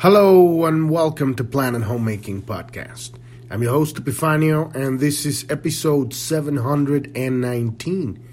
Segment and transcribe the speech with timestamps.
[0.00, 3.14] Hello and welcome to Planet Homemaking Podcast.
[3.50, 8.24] I'm your host Epifanio and this is episode 719.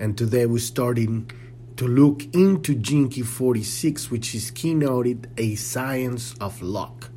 [0.00, 1.30] And today we're starting
[1.76, 7.10] to look into Key 46, which is keynoted A Science of Luck.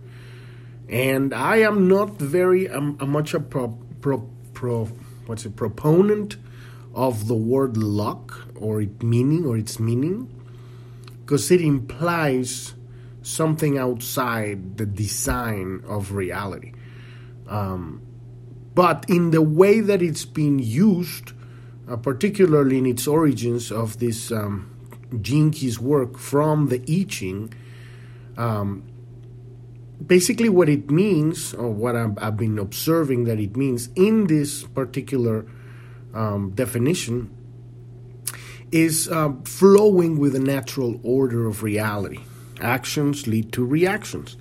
[0.90, 3.70] And I am not very um, much a pro,
[4.02, 4.84] pro, pro
[5.28, 6.36] what's a proponent
[6.94, 10.30] of the word luck or its meaning or its meaning
[11.22, 12.74] because it implies
[13.28, 16.72] something outside the design of reality.
[17.48, 18.02] Um,
[18.74, 21.34] but in the way that it's been used,
[21.90, 24.74] uh, particularly in its origins of this um,
[25.82, 27.54] work from the I Ching,
[28.38, 28.84] um,
[30.06, 34.64] basically what it means, or what I've, I've, been observing that it means in this
[34.64, 35.46] particular
[36.14, 37.34] um, definition,
[38.72, 42.20] is uh, flowing with the natural order of reality
[42.60, 44.38] actions lead to reactions,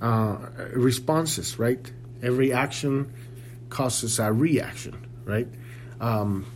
[0.00, 0.38] uh,
[0.72, 1.90] responses, right?
[2.22, 3.12] Every action
[3.68, 5.48] causes a reaction, right?
[6.00, 6.46] Um,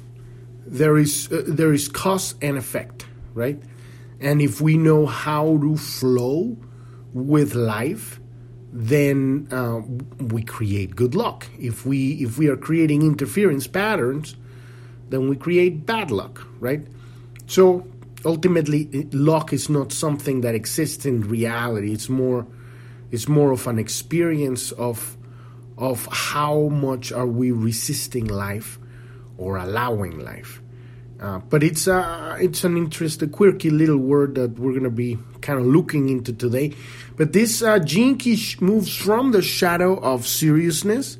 [0.67, 3.61] there is uh, there is cause and effect, right?
[4.21, 6.57] And if we know how to flow
[7.13, 8.21] with life,
[8.73, 9.81] then uh,
[10.23, 11.47] we create good luck.
[11.59, 14.37] If we if we are creating interference patterns,
[15.09, 16.87] then we create bad luck, right?
[17.47, 17.87] So
[18.25, 21.93] ultimately luck is not something that exists in reality.
[21.93, 22.47] It's more
[23.11, 25.17] it's more of an experience of
[25.77, 28.79] of how much are we resisting life
[29.39, 30.61] or allowing life.
[31.19, 35.19] Uh, but it's uh, it's an interesting quirky little word that we're going to be
[35.41, 36.75] kind of looking into today.
[37.17, 41.19] But this uh, Key moves from the shadow of seriousness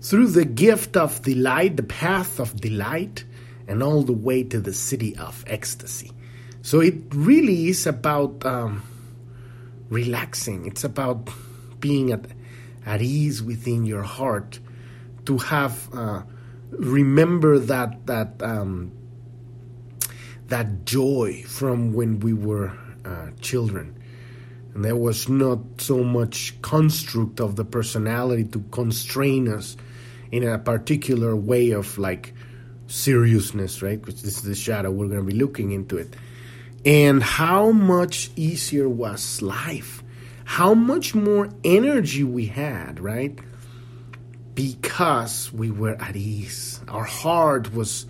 [0.00, 3.24] through the gift of delight the path of delight
[3.72, 6.12] and all the way to the siddhi of ecstasy.
[6.60, 8.82] So it really is about um,
[9.88, 10.66] relaxing.
[10.66, 11.30] It's about
[11.80, 12.26] being at,
[12.84, 14.60] at ease within your heart
[15.24, 16.22] to have uh,
[16.70, 18.92] remember that that um,
[20.48, 22.72] that joy from when we were
[23.04, 23.98] uh, children.
[24.74, 29.76] And there was not so much construct of the personality to constrain us
[30.30, 32.34] in a particular way of like
[32.92, 34.00] seriousness, right?
[34.00, 34.90] Because this is the shadow.
[34.90, 36.14] We're going to be looking into it.
[36.84, 40.02] And how much easier was life?
[40.44, 43.38] How much more energy we had, right?
[44.54, 46.80] Because we were at ease.
[46.88, 48.06] Our heart was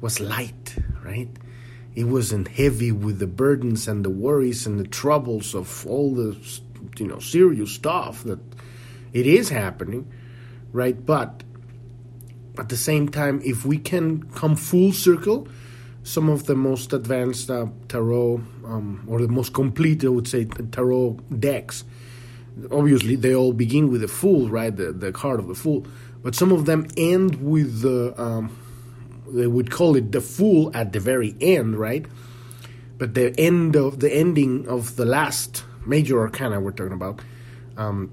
[0.00, 1.28] was light, right?
[1.94, 6.36] It wasn't heavy with the burdens and the worries and the troubles of all the
[6.98, 8.40] you know serious stuff that
[9.12, 10.12] it is happening,
[10.72, 11.04] right?
[11.04, 11.42] But
[12.58, 15.48] at the same time, if we can come full circle,
[16.02, 20.44] some of the most advanced uh, tarot um, or the most complete, I would say,
[20.44, 21.84] tarot decks.
[22.70, 24.74] Obviously, they all begin with the Fool, right?
[24.74, 25.86] The, the card of the Fool,
[26.22, 28.14] but some of them end with the.
[28.20, 28.58] Um,
[29.28, 32.04] they would call it the Fool at the very end, right?
[32.98, 37.20] But the end of the ending of the last major arcana we're talking about.
[37.78, 38.10] Um,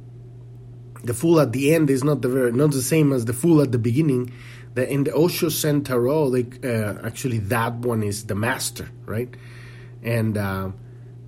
[1.04, 3.62] the fool at the end is not the very not the same as the fool
[3.62, 4.32] at the beginning.
[4.76, 9.34] The, in the Osho Zen they, uh, actually that one is the master, right?
[10.04, 10.72] And uh,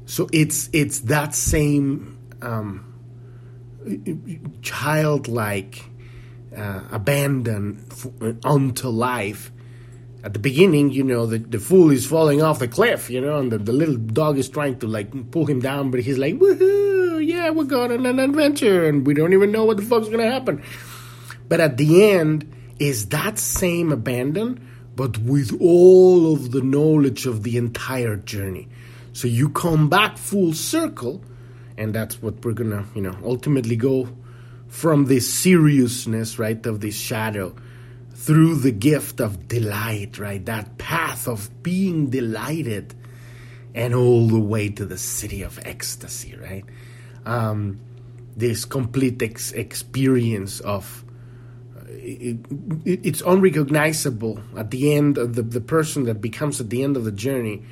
[0.05, 2.93] so it's it's that same um,
[4.61, 5.83] childlike
[6.55, 7.85] uh, abandon
[8.43, 9.51] unto life.
[10.23, 13.39] At the beginning, you know, the, the fool is falling off the cliff, you know,
[13.39, 16.35] and the, the little dog is trying to like pull him down, but he's like,
[16.35, 16.90] woohoo!
[17.17, 20.17] Yeah, we're going on an adventure and we don't even know what the fuck's to
[20.19, 20.63] happen.
[21.47, 27.43] But at the end, is that same abandon, but with all of the knowledge of
[27.43, 28.67] the entire journey.
[29.13, 31.23] So you come back full circle,
[31.77, 34.07] and that's what we're gonna, you know, ultimately go
[34.67, 37.55] from this seriousness, right, of this shadow
[38.15, 40.43] through the gift of delight, right?
[40.45, 42.95] That path of being delighted
[43.75, 46.65] and all the way to the siddhi of ecstasy, right?
[47.25, 47.79] Um,
[48.35, 51.03] this complete ex- experience of
[51.77, 52.37] uh, it,
[52.85, 56.97] it, it's unrecognizable at the end of the, the person that becomes at the end
[56.97, 57.63] of the journey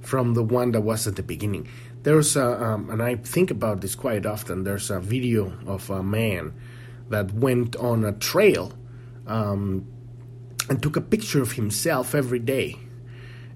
[0.00, 1.68] from the one that was at the beginning.
[2.02, 4.64] There's a, um, and I think about this quite often.
[4.64, 6.52] There's a video of a man
[7.10, 8.72] that went on a trail
[9.26, 9.86] um,
[10.68, 12.78] and took a picture of himself every day.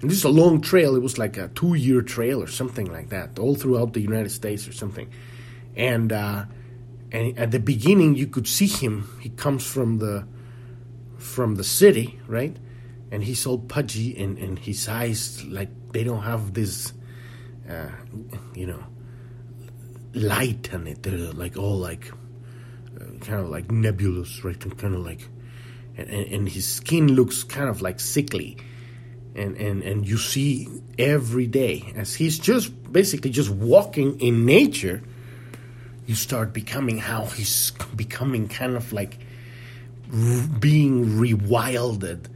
[0.00, 0.94] And this is a long trail.
[0.94, 4.68] It was like a two-year trail or something like that, all throughout the United States
[4.68, 5.10] or something
[5.76, 6.46] and uh,
[7.12, 9.18] and at the beginning you could see him.
[9.20, 10.26] He comes from the
[11.18, 12.56] from the city, right?
[13.10, 16.92] And he's all pudgy, and, and his eyes like they don't have this,
[17.68, 17.88] uh,
[18.54, 18.82] you know,
[20.12, 22.10] light on it, uh, like all like
[23.00, 24.62] uh, kind of like nebulous, right?
[24.64, 25.28] And kind of like,
[25.96, 28.56] and, and his skin looks kind of like sickly,
[29.34, 30.68] and and and you see
[30.98, 35.02] every day as he's just basically just walking in nature.
[36.06, 39.18] You start becoming how he's becoming kind of like
[40.60, 42.26] being rewilded.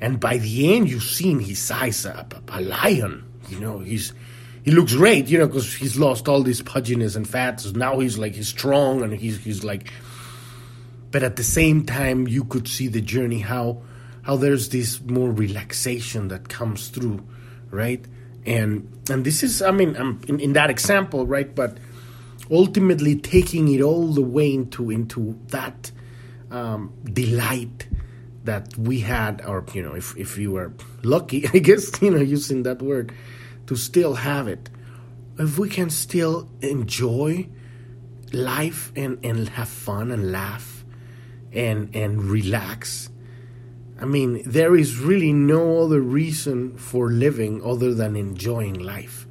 [0.00, 3.24] And by the end, you see in his eyes a, a, lion.
[3.48, 4.14] You know, he's
[4.64, 5.28] he looks great.
[5.28, 7.60] You know, because he's lost all this pudginess and fat.
[7.60, 9.92] So now he's like he's strong and he's he's like.
[11.10, 13.82] But at the same time, you could see the journey how
[14.22, 17.26] how there's this more relaxation that comes through,
[17.70, 18.04] right?
[18.46, 21.52] And and this is, I mean, I'm in, in that example, right?
[21.54, 21.78] But
[22.50, 25.90] ultimately taking it all the way into into that
[26.50, 27.86] um, delight
[28.44, 32.20] that we had, or you know, if if you were lucky, I guess you know,
[32.20, 33.12] using that word,
[33.66, 34.70] to still have it.
[35.38, 37.48] If we can still enjoy
[38.32, 40.84] life and and have fun and laugh
[41.52, 43.10] and and relax.
[44.00, 49.26] I mean, there is really no other reason for living other than enjoying life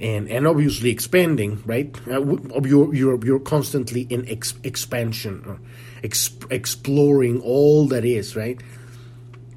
[0.00, 1.94] and and obviously expanding, right?
[2.08, 2.20] Uh,
[2.62, 5.56] you're you're you're constantly in ex- expansion, uh,
[6.02, 8.60] exp- exploring all that is, right?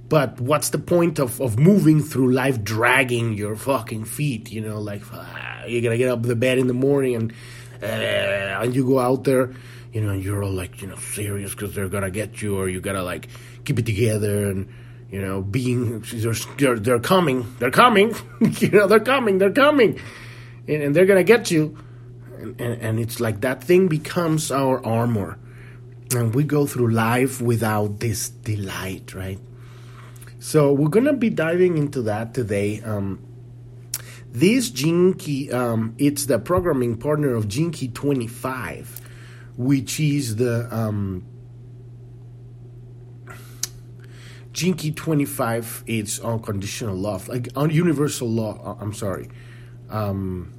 [0.10, 4.51] But what's the point of, of moving through life dragging your fucking feet?
[4.51, 7.33] You know, like ah, you gotta get up the bed in the morning and
[7.81, 9.54] uh, and you go out there,
[9.92, 12.69] you know, and you're all like you know serious because they're gonna get you, or
[12.69, 13.28] you gotta like
[13.66, 14.69] keep it together and
[15.12, 16.00] you know being
[16.57, 18.16] they're they're coming, they're coming,
[18.60, 20.00] you know, they're coming, they're coming
[20.68, 21.78] and, and they're gonna get you.
[22.40, 25.40] And, and, and it's like that thing becomes our armor,
[26.16, 29.40] and we go through life without this delight, right?
[30.40, 32.81] So we're gonna be diving into that today.
[32.81, 33.28] Um,
[34.31, 39.02] this Key, um, it's the programming partner of Key 25,
[39.58, 41.25] which is the um,
[44.54, 45.84] Key 25.
[45.88, 48.62] It's unconditional love, like universal law.
[48.64, 49.30] Uh, I'm sorry.
[49.90, 50.54] Um,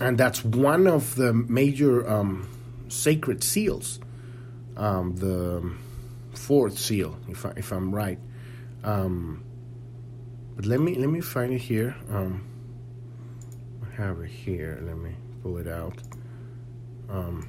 [0.00, 2.48] and that's one of the major um,
[2.88, 4.00] sacred seals,
[4.76, 5.72] um, the
[6.36, 8.18] fourth seal, if I, if I'm right.
[8.82, 9.44] Um,
[10.56, 11.96] but let me let me find it here.
[12.10, 12.46] Um,
[13.82, 14.80] I have it here.
[14.82, 15.96] Let me pull it out.
[17.08, 17.48] Um,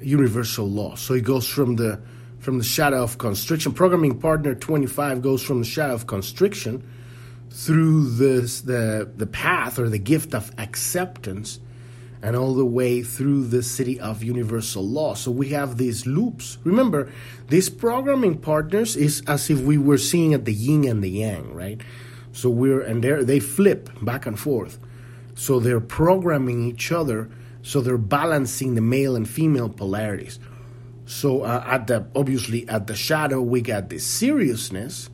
[0.00, 0.94] universal law.
[0.96, 2.00] So it goes from the
[2.38, 3.72] from the shadow of constriction.
[3.72, 6.86] Programming partner 25 goes from the shadow of constriction
[7.52, 11.60] through this the the path or the gift of acceptance
[12.22, 15.12] and all the way through the siddhi of universal law.
[15.14, 16.58] So we have these loops.
[16.62, 17.10] Remember,
[17.48, 21.52] these programming partners is as if we were seeing at the yin and the yang,
[21.52, 21.80] right?
[22.32, 24.78] So we're and they they flip back and forth.
[25.34, 27.28] So they're programming each other.
[27.62, 30.38] So they're balancing the male and female polarities.
[31.06, 35.10] So uh, at the obviously at the shadow we got this seriousness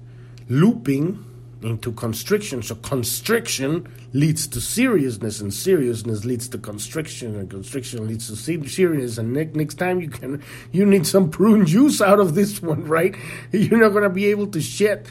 [0.49, 1.25] looping
[1.63, 2.63] into constriction.
[2.63, 9.19] So constriction leads to seriousness, and seriousness leads to constriction, and constriction leads to seriousness.
[9.19, 12.85] And next next time you can you need some prune juice out of this one,
[12.85, 13.15] right?
[13.53, 15.07] You're not gonna be able to shed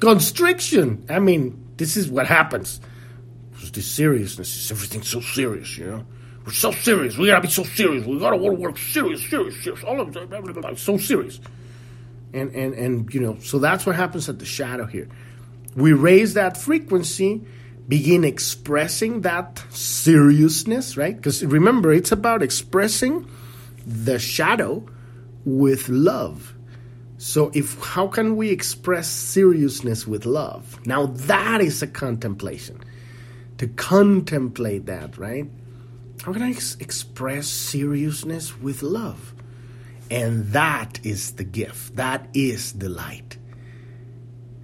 [0.00, 1.04] constriction.
[1.08, 2.80] I mean, this is what happens.
[3.52, 6.04] Because This seriousness is everything so serious, you know.
[6.44, 7.16] We're so serious.
[7.16, 8.04] We gotta be so serious.
[8.04, 9.84] We gotta work serious, serious, serious.
[9.84, 11.40] All of it, so serious.
[12.32, 15.08] And and and you know, so that's what happens at the shadow here
[15.74, 17.42] we raise that frequency,
[17.88, 21.16] begin expressing that seriousness, right?
[21.16, 23.28] Because remember, it's about expressing
[23.86, 24.84] the shadow
[25.44, 26.54] with love.
[27.18, 30.84] So if how can we express seriousness with love?
[30.86, 32.82] Now that is a contemplation.
[33.58, 35.48] To contemplate that, right?
[36.22, 39.34] How can I ex- express seriousness with love?
[40.10, 41.96] And that is the gift.
[41.96, 43.38] That is the light.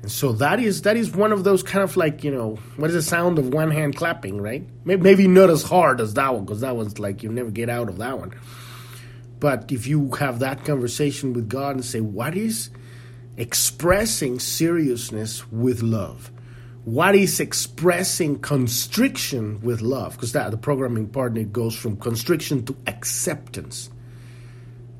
[0.02, 2.88] And so that is that is one of those kind of like you know what
[2.90, 4.64] is the sound of one hand clapping, right?
[4.84, 7.88] Maybe, not as hard as that one because that one's like you never get out
[7.88, 8.34] of that one.
[9.40, 12.70] But if you have that conversation with God and say, what is
[13.36, 16.32] expressing seriousness with love?
[16.84, 20.14] What is expressing constriction with love?
[20.14, 23.90] Because that the programming partner goes from constriction to acceptance.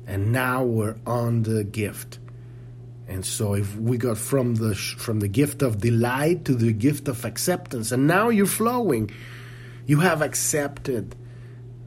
[0.07, 2.19] And now we're on the gift.
[3.09, 7.07] And so if we got from the from the gift of delight to the gift
[7.07, 9.09] of acceptance and now you're flowing.
[9.87, 11.15] You have accepted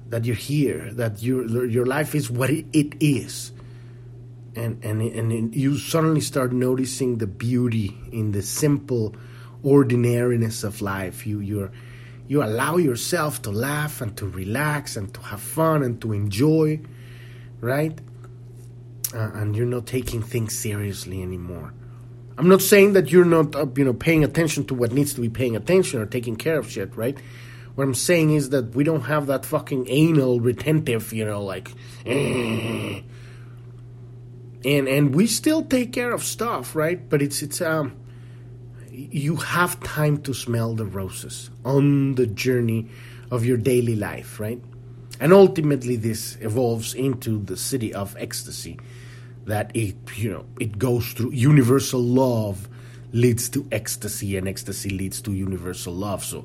[0.08, 3.52] that you're here that your your life is what it is.
[4.56, 9.14] And and and you suddenly start noticing the beauty in the simple
[9.62, 11.24] ordinariness of life.
[11.24, 11.70] You you're
[12.26, 16.80] you allow yourself to laugh and to relax and to have fun and to enjoy,
[17.60, 17.98] right?
[19.14, 21.74] Uh, and you're not taking things seriously anymore.
[22.38, 25.20] I'm not saying that you're not, uh, you know, paying attention to what needs to
[25.20, 27.18] be paying attention or taking care of shit, right?
[27.74, 31.70] What I'm saying is that we don't have that fucking anal retentive, you know, like,
[32.04, 33.02] and
[34.64, 37.08] and we still take care of stuff, right?
[37.08, 37.96] But it's it's um,
[38.90, 42.88] you have time to smell the roses on the journey
[43.30, 44.62] of your daily life, right?
[45.18, 48.78] And ultimately, this evolves into the siddhi of ecstasy.
[49.46, 52.68] That it, you know, it goes through universal love
[53.12, 56.24] leads to ecstasy, and ecstasy leads to universal love.
[56.24, 56.44] So,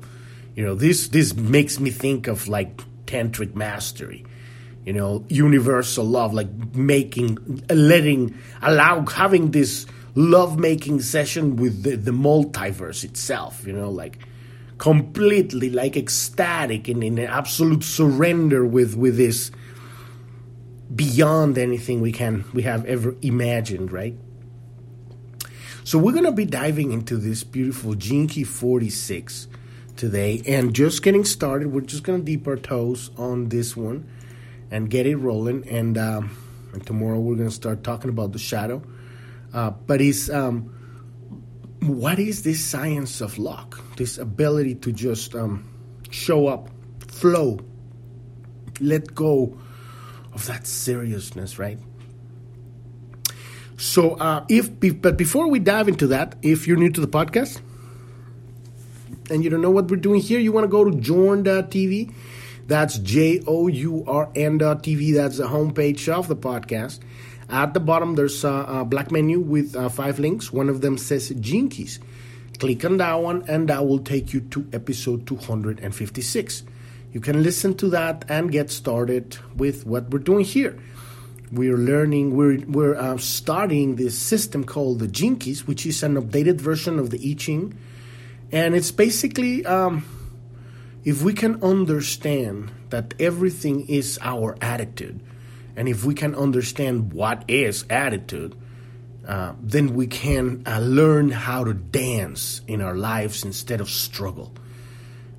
[0.54, 4.24] you know, this this makes me think of like tantric mastery.
[4.84, 11.96] You know, universal love, like making, letting, allow, having this love making session with the,
[11.96, 14.18] the multiverse itself, you know, like
[14.78, 19.50] completely like ecstatic and in absolute surrender with with this
[20.94, 24.14] beyond anything we can we have ever imagined, right?
[25.84, 29.48] So we're gonna be diving into this beautiful Key 46
[29.96, 31.68] today and just getting started.
[31.72, 34.08] We're just gonna dip our toes on this one
[34.70, 36.36] and get it rolling and um,
[36.72, 38.82] and tomorrow we're gonna start talking about the shadow
[39.52, 40.74] uh, but it's um,
[41.82, 43.82] what is this science of luck?
[43.96, 45.68] This ability to just um,
[46.10, 46.68] show up,
[47.08, 47.60] flow,
[48.80, 49.58] let go
[50.38, 51.78] of that seriousness, right?
[53.76, 54.70] So, uh, if
[55.02, 57.60] but before we dive into that, if you're new to the podcast
[59.30, 62.12] and you don't know what we're doing here, you want to go to journ.tv.
[62.66, 65.14] That's J O U R N.tv.
[65.14, 67.00] That's the homepage of the podcast.
[67.48, 70.52] At the bottom, there's a, a black menu with uh, five links.
[70.52, 71.98] One of them says Keys.
[72.58, 76.62] Click on that one, and that will take you to episode 256.
[77.12, 80.78] You can listen to that and get started with what we're doing here.
[81.50, 86.60] We're learning, we're, we're uh, starting this system called the Keys, which is an updated
[86.60, 87.78] version of the I Ching.
[88.52, 90.04] And it's basically um,
[91.04, 95.20] if we can understand that everything is our attitude,
[95.76, 98.54] and if we can understand what is attitude,
[99.26, 104.52] uh, then we can uh, learn how to dance in our lives instead of struggle.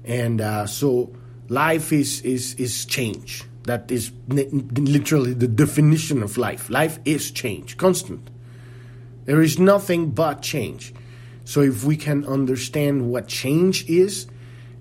[0.05, 1.13] And uh, so
[1.49, 3.43] life is, is, is change.
[3.63, 6.69] That is literally the definition of life.
[6.69, 8.29] Life is change, constant.
[9.25, 10.93] There is nothing but change.
[11.45, 14.27] So if we can understand what change is,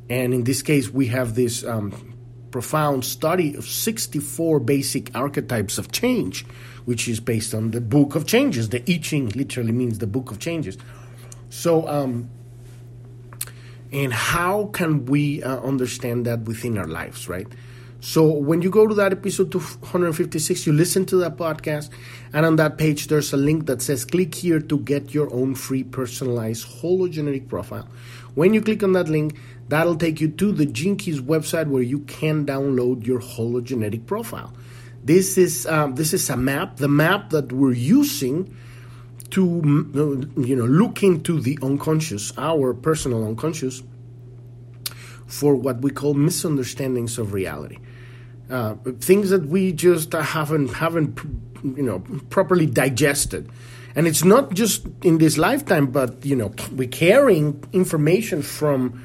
[0.08, 2.14] and in this case we have this um,
[2.50, 6.46] profound study of 64 basic archetypes of change,
[6.84, 8.70] which is based on the Book of Changes.
[8.70, 10.78] The I Ching literally means the Book of Changes.
[11.50, 12.30] So, um,
[13.92, 17.46] and how can we uh, understand that within our lives, right?
[18.00, 21.90] So when you go to that episode 256, you listen to that podcast,
[22.32, 25.54] and on that page there's a link that says click here to get your own
[25.56, 27.88] free personalized hologenetic profile.
[28.34, 29.36] When you click on that link,
[29.68, 34.52] That'll take you to the Keys website where you can download your hologenetic profile.
[35.04, 38.54] This is um, this is a map, the map that we're using
[39.30, 43.82] to you know look into the unconscious, our personal unconscious,
[45.26, 47.78] for what we call misunderstandings of reality,
[48.50, 51.20] uh, things that we just haven't haven't
[51.62, 53.48] you know properly digested.
[53.94, 59.02] And it's not just in this lifetime, but you know we're carrying information from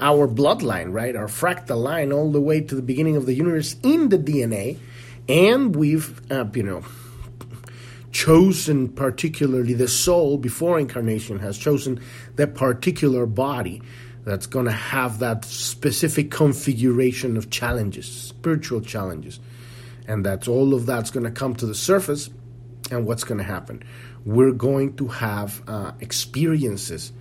[0.00, 1.14] our bloodline, right?
[1.14, 4.78] Our fractal line all the way to the beginning of the universe in the DNA.
[5.28, 6.82] And we've, uh, you know,
[8.12, 12.00] chosen particularly the soul before incarnation has chosen
[12.36, 13.82] that particular body
[14.24, 19.40] that's going to have that specific configuration of challenges, spiritual challenges.
[20.06, 22.30] And that's all of that's going to come to the surface.
[22.90, 23.82] And what's going to happen?
[24.24, 27.12] We're going to have uh, experiences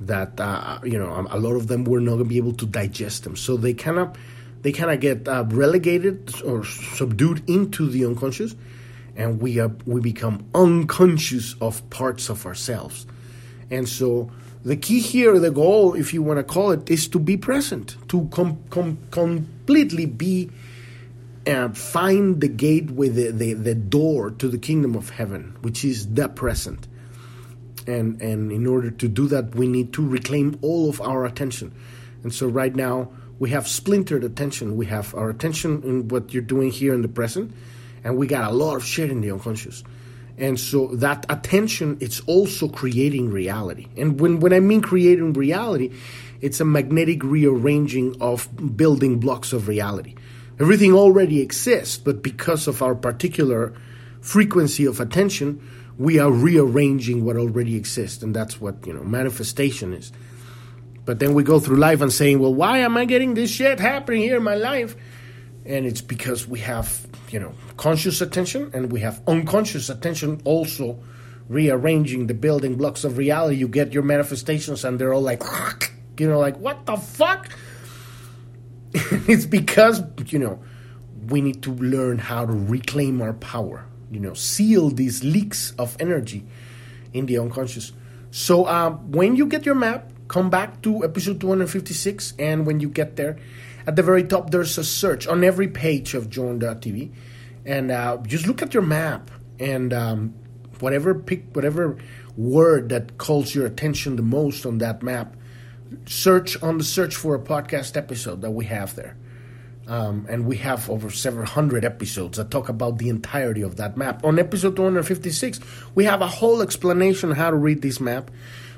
[0.00, 2.66] that uh, you know a lot of them were not going to be able to
[2.66, 4.16] digest them so they of
[4.62, 8.54] they kind of get uh, relegated or subdued into the unconscious
[9.20, 13.06] and we uh, we become unconscious of parts of ourselves.
[13.70, 14.30] And so
[14.64, 17.96] the key here the goal if you want to call it is to be present
[18.08, 20.50] to com- com- completely be
[21.46, 26.14] uh, find the gateway the, the, the door to the kingdom of heaven which is
[26.14, 26.88] the present.
[27.86, 31.74] And and in order to do that we need to reclaim all of our attention.
[32.22, 34.76] And so right now we have splintered attention.
[34.76, 37.52] We have our attention in what you're doing here in the present
[38.04, 39.82] and we got a lot of shit in the unconscious
[40.38, 45.92] and so that attention it's also creating reality and when when i mean creating reality
[46.40, 50.14] it's a magnetic rearranging of building blocks of reality.
[50.58, 53.74] Everything already exists, but because of our particular
[54.20, 55.60] frequency of attention,
[55.98, 60.12] we are rearranging what already exists, and that's what you know manifestation is.
[61.04, 63.80] But then we go through life and saying, "Well, why am I getting this shit
[63.80, 64.96] happening here in my life?"
[65.64, 71.02] And it's because we have you know conscious attention and we have unconscious attention also
[71.48, 73.56] rearranging the building blocks of reality.
[73.56, 75.42] You get your manifestations, and they're all like,
[76.18, 77.48] you know, like what the fuck.
[79.28, 80.60] it's because you know
[81.28, 85.96] we need to learn how to reclaim our power you know seal these leaks of
[86.00, 86.44] energy
[87.12, 87.92] in the unconscious
[88.32, 92.88] so uh, when you get your map come back to episode 256 and when you
[92.88, 93.38] get there
[93.90, 97.10] at the very top there's a search on every page of journ.tv
[97.66, 100.32] and uh, just look at your map and um,
[100.78, 101.98] whatever pick whatever
[102.36, 105.34] word that calls your attention the most on that map
[106.06, 109.16] search on the search for a podcast episode that we have there
[109.88, 113.96] um, and we have over several hundred episodes that talk about the entirety of that
[113.96, 114.24] map.
[114.24, 115.58] On episode 256,
[115.96, 118.30] we have a whole explanation how to read this map.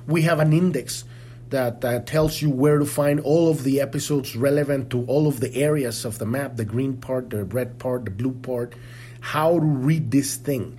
[0.07, 1.05] We have an index
[1.53, 5.41] that uh, tells you where to find all of the episodes relevant to all of
[5.41, 8.75] the areas of the map the green part, the red part, the blue part,
[9.21, 10.79] how to read this thing.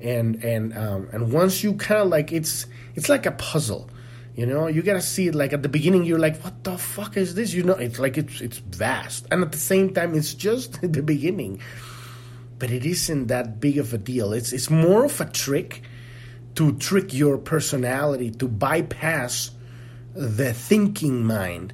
[0.00, 3.90] And and um, and once you kind of like it's it's like a puzzle
[4.40, 6.04] you know, you gotta see it like at the beginning.
[6.04, 9.42] You're like, "What the fuck is this?" You know, it's like it's it's vast, and
[9.42, 11.60] at the same time, it's just the beginning.
[12.58, 14.32] But it isn't that big of a deal.
[14.32, 15.82] It's it's more of a trick
[16.54, 19.50] to trick your personality to bypass
[20.14, 21.72] the thinking mind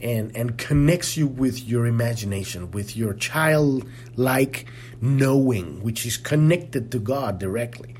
[0.00, 4.66] and and connects you with your imagination, with your childlike
[5.00, 7.94] knowing, which is connected to God directly.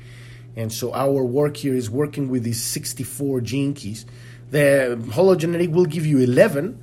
[0.55, 4.05] And so our work here is working with these 64 gene keys.
[4.51, 6.81] The hologenetic will give you 11,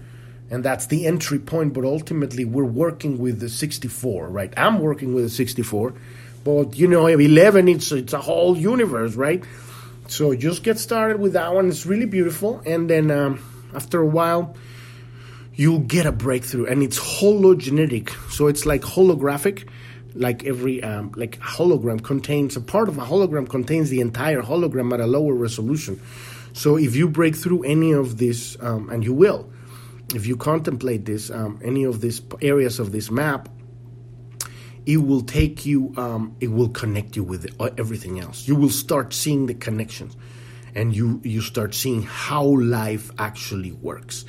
[0.50, 4.52] and that's the entry point, but ultimately we're working with the 64, right?
[4.56, 5.94] I'm working with the 64,
[6.44, 9.44] but you know, 11, it's, it's a whole universe, right?
[10.08, 11.68] So just get started with that one.
[11.68, 12.62] It's really beautiful.
[12.64, 13.42] And then um,
[13.74, 14.56] after a while,
[15.54, 18.10] you'll get a breakthrough, and it's hologenetic.
[18.30, 19.68] So it's like holographic
[20.16, 24.92] like every um, like hologram contains a part of a hologram contains the entire hologram
[24.92, 26.00] at a lower resolution.
[26.52, 29.50] So if you break through any of this, um, and you will,
[30.14, 33.48] if you contemplate this, um, any of these areas of this map,
[34.86, 38.46] it will take you, um, it will connect you with everything else.
[38.46, 40.16] You will start seeing the connections,
[40.74, 44.24] and you you start seeing how life actually works.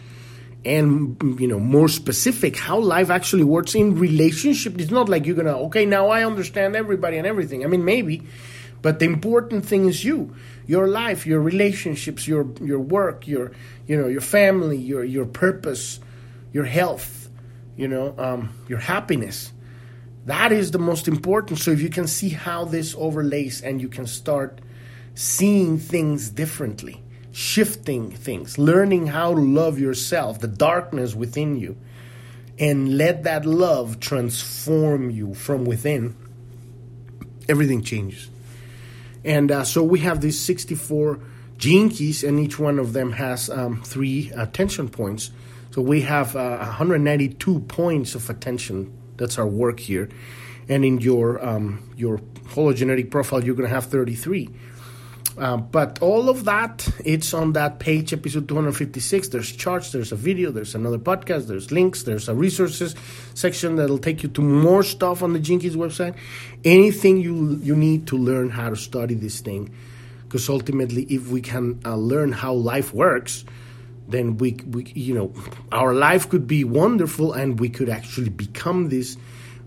[0.66, 4.80] And you know more specific how life actually works in relationship.
[4.80, 7.64] It's not like you're gonna okay now i understand everybody and everything.
[7.64, 8.24] I mean maybe
[8.82, 13.52] but the important thing is you your life your relationships your your work your
[13.88, 16.00] you know your family your your purpose
[16.52, 17.30] your health
[17.76, 19.52] you know um, your happiness
[20.28, 23.90] that is the most important so if you can see how this overlays and you
[23.90, 24.62] can start
[25.16, 27.04] seeing things differently
[27.38, 31.78] shifting things, learning how to love yourself, the darkness within you,
[32.58, 36.16] and let that love transform you from within,
[37.48, 38.28] everything changes.
[39.24, 41.20] And uh, so we have these 64
[41.60, 45.30] gene keys, and each one of them has um, three attention points.
[45.70, 48.92] So we have uh, 192 points of attention.
[49.18, 50.10] That's our work here.
[50.70, 52.20] And in your um, your
[52.54, 54.50] hologenetic profile, you're going to have 33.
[55.38, 59.28] Uh, but all of that, it's on that page, episode 256.
[59.28, 62.96] There's charts, there's a video, there's another podcast, there's links, there's a resources
[63.36, 66.16] section that'll take you to more stuff on the Keys website.
[66.64, 69.72] Anything you you need to learn how to study this thing,
[70.24, 73.46] because ultimately, if we can uh, learn how life works,
[74.08, 75.34] then we, we you know
[75.72, 79.18] our life could be wonderful, and we could actually become this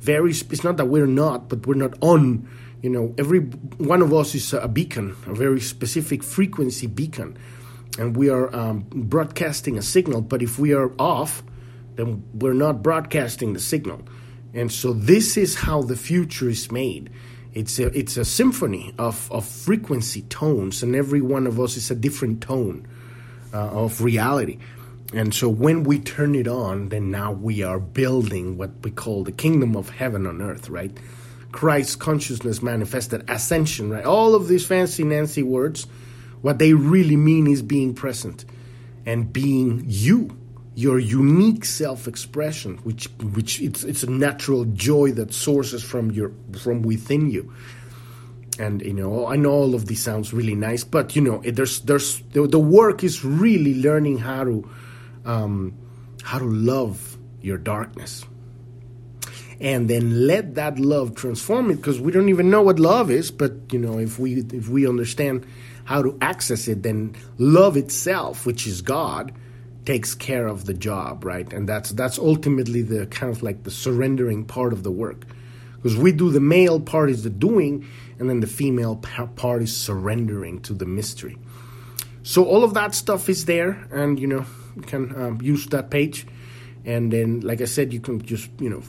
[0.01, 0.31] very.
[0.31, 2.49] It's not that we're not, but we're not on
[2.83, 7.37] you know, every one of us is a beacon, a very specific frequency beacon,
[7.99, 10.23] and we are um, broadcasting a signal.
[10.23, 11.43] But if we are off,
[11.97, 14.03] then we're not broadcasting the signal.
[14.55, 17.11] And so this is how the future is made.
[17.53, 21.91] It's a, it's a symphony of, of frequency tones, and every one of us is
[21.91, 22.87] a different tone
[23.53, 24.59] uh, of reality.
[25.13, 29.25] And so when we turn it on, then now we are building what we call
[29.25, 30.97] the kingdom of heaven on earth, right?
[31.51, 34.05] Christ consciousness manifested, ascension, right?
[34.05, 35.87] All of these fancy Nancy words,
[36.43, 38.45] what they really mean is being present
[39.05, 40.37] and being you,
[40.77, 46.31] your unique self-expression, which which it's it's a natural joy that sources from your
[46.63, 47.53] from within you.
[48.61, 51.81] And you know, I know all of this sounds really nice, but you know, there's
[51.81, 54.71] there's the, the work is really learning how to
[55.25, 55.75] um,
[56.23, 58.25] how to love your darkness.
[59.61, 63.31] And then let that love transform it because we don't even know what love is
[63.31, 65.45] but you know if we if we understand
[65.85, 69.35] how to access it then love itself which is god
[69.85, 71.53] takes care of the job right?
[71.53, 75.25] And that's that's ultimately the kind of like the surrendering part of the work.
[75.77, 77.87] Because we do the male part is the doing
[78.21, 81.37] and then the female part is surrendering to the mystery
[82.23, 85.91] so all of that stuff is there and you know you can um, use that
[85.91, 86.27] page
[86.85, 88.83] and then like i said you can just you know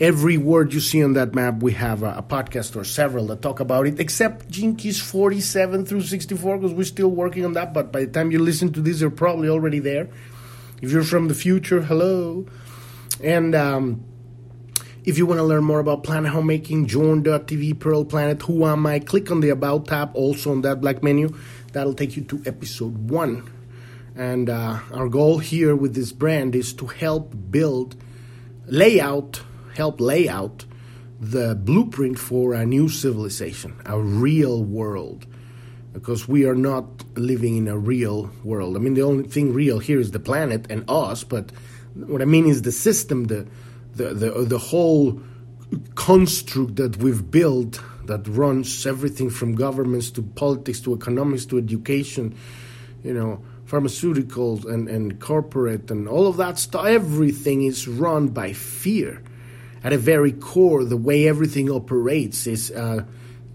[0.00, 3.42] every word you see on that map, we have a, a podcast or several that
[3.42, 7.72] talk about it, except Keys 47 through 64, because we're still working on that.
[7.72, 10.08] But by the time you listen to this, they're probably already there.
[10.82, 12.46] If you're from the future, hello.
[13.22, 14.04] And um,
[15.04, 19.00] if you want to learn more about planet homemaking, journ.tv, Pearl Planet, Who Am I?
[19.00, 21.36] Click on the About tab, also on that black menu.
[21.72, 23.50] That'll take you to episode one.
[24.16, 27.96] And uh, our goal here with this brand is to help build,
[28.66, 29.42] layout,
[29.76, 30.64] help lay out
[31.20, 35.26] the blueprint for a new civilization, a real world.
[35.92, 38.74] Because we are not living in a real world.
[38.74, 41.52] I mean, the only thing real here is the planet and us, but
[41.94, 43.46] what I mean is the system, the,
[43.96, 45.20] the, the, the whole
[45.94, 52.36] construct that we've built that runs everything from governments to politics to economics to education,
[53.02, 56.84] you know, pharmaceuticals and, and corporate and all of that stuff.
[56.86, 59.22] Everything is run by fear
[59.82, 63.04] at a very core, the way everything operates is uh,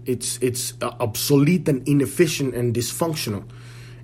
[0.06, 3.44] it's it's uh, obsolete and inefficient and dysfunctional,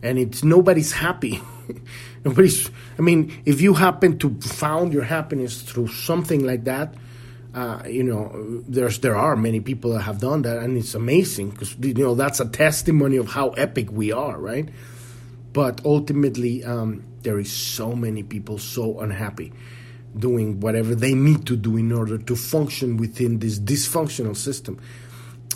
[0.03, 1.40] and it's nobody's happy.
[2.27, 2.71] nobody's.
[2.99, 6.95] I mean, if you happen to found your happiness through something like that,
[7.55, 11.51] uh, you know, there's there are many people that have done that, and it's amazing
[11.51, 14.69] because you know that's a testimony of how epic we are, right?
[15.53, 19.53] But ultimately, um, there is so many people so unhappy
[20.19, 24.81] doing whatever they need to do in order to function within this dysfunctional system.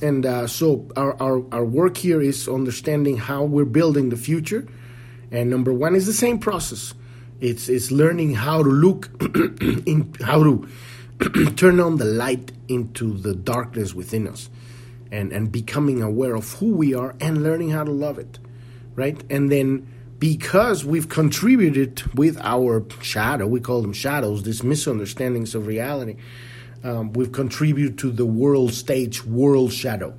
[0.03, 4.67] And uh, so our, our, our work here is understanding how we're building the future.
[5.31, 6.95] And number one is the same process.
[7.41, 9.11] It's, it's learning how to look
[9.87, 10.69] in how to
[11.57, 14.51] turn on the light into the darkness within us
[15.11, 18.39] and, and becoming aware of who we are and learning how to love it.
[18.95, 19.23] Right?
[19.31, 19.87] And then
[20.19, 26.17] because we've contributed with our shadow, we call them shadows, these misunderstandings of reality,
[26.85, 30.15] um, we've contributed to the world stage, world shadow.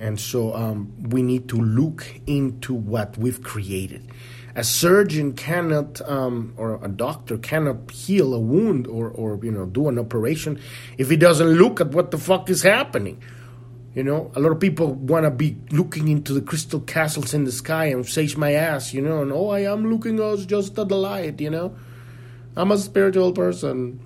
[0.00, 4.10] And so um, we need to look into what we've created.
[4.54, 9.66] A surgeon cannot, um, or a doctor cannot heal a wound or, or, you know,
[9.66, 10.60] do an operation
[10.96, 13.22] if he doesn't look at what the fuck is happening.
[13.94, 17.44] You know, a lot of people want to be looking into the crystal castles in
[17.44, 20.78] the sky and sage my ass, you know, and oh, I am looking us just
[20.78, 21.76] at the light, you know.
[22.56, 24.00] I'm a spiritual person.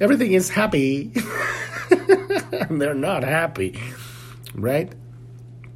[0.00, 1.12] Everything is happy.
[2.50, 3.78] and they're not happy,
[4.54, 4.92] right?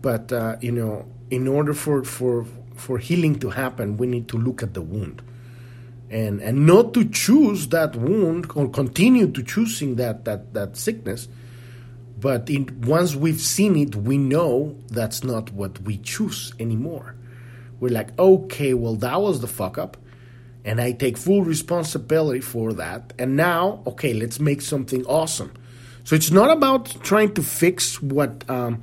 [0.04, 4.36] But, uh, you know, in order for, for, for healing to happen, we need to
[4.36, 5.22] look at the wound.
[6.10, 11.28] And, and not to choose that wound or continue to choosing that, that, that sickness–
[12.24, 17.14] but in, once we've seen it, we know that's not what we choose anymore.
[17.80, 19.98] We're like, okay, well, that was the fuck up.
[20.64, 23.12] And I take full responsibility for that.
[23.18, 25.52] And now, okay, let's make something awesome.
[26.04, 28.82] So it's not about trying to fix what um,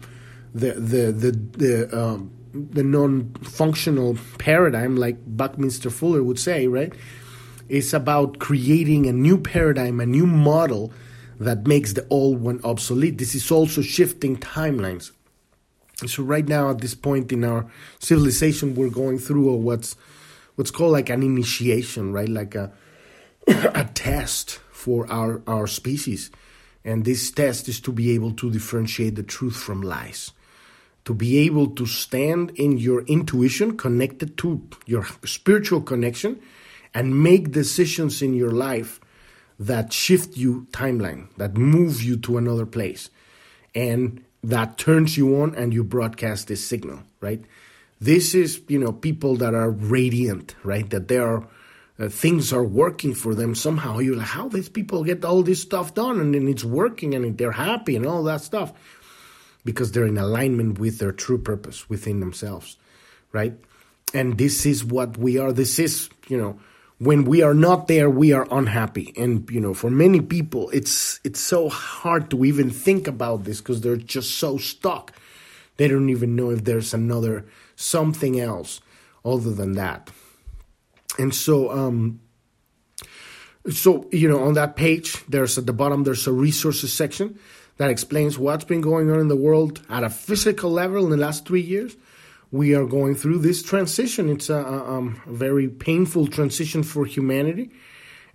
[0.54, 6.94] the the the the, um, the non-functional paradigm, like Buckminster Fuller would say, right?
[7.70, 10.92] It's about creating a new paradigm, a new model
[11.40, 13.18] that makes the old one obsolete.
[13.18, 15.12] This is also shifting timelines.
[16.06, 17.66] So right now, at this point in our
[18.00, 19.96] civilization, we're going through what's
[20.56, 22.30] what's called like an initiation, right?
[22.30, 22.72] Like a
[23.48, 26.32] a test for our our species,
[26.84, 30.32] and this test is to be able to differentiate the truth from lies,
[31.06, 36.40] to be able to stand in your intuition, connected to your spiritual connection,
[36.94, 39.00] and make decisions in your life
[39.60, 43.10] that shift you timeline, that move you to another place,
[43.74, 47.44] and that turns you on and you broadcast this signal, right?
[48.00, 50.90] This is, you know, people that are radiant, right?
[50.90, 51.48] That they are,
[52.00, 54.00] uh, things are working for them somehow.
[54.00, 57.38] You're like, how these people get all this stuff done and then it's working and
[57.38, 58.74] they're happy and all that stuff
[59.63, 62.78] because they're in alignment with their true purpose within themselves,
[63.32, 63.54] right?
[64.13, 65.54] And this is what we are.
[65.54, 66.60] This is, you know,
[67.00, 71.19] when we are not there we are unhappy and you know for many people it's
[71.24, 75.12] it's so hard to even think about this because they're just so stuck
[75.78, 77.43] they don't even know if there's another
[77.76, 78.82] something else
[79.26, 80.12] other than that
[81.17, 82.19] and so um
[83.69, 87.38] So, you know, on that page, there's at the bottom, there's a resources section
[87.78, 91.18] that explains what's been going on in the world at a physical level in the
[91.18, 91.96] last three years.
[92.52, 94.30] We are going through this transition.
[94.30, 97.72] It's a, um, a very painful transition for humanity,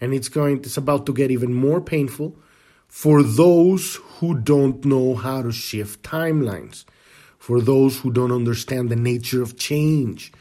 [0.01, 0.59] and it's going.
[0.59, 2.37] It's about to get even more painful
[2.89, 6.85] for those who don't know how to shift timelines,
[7.39, 10.33] for those who don't understand the nature of change,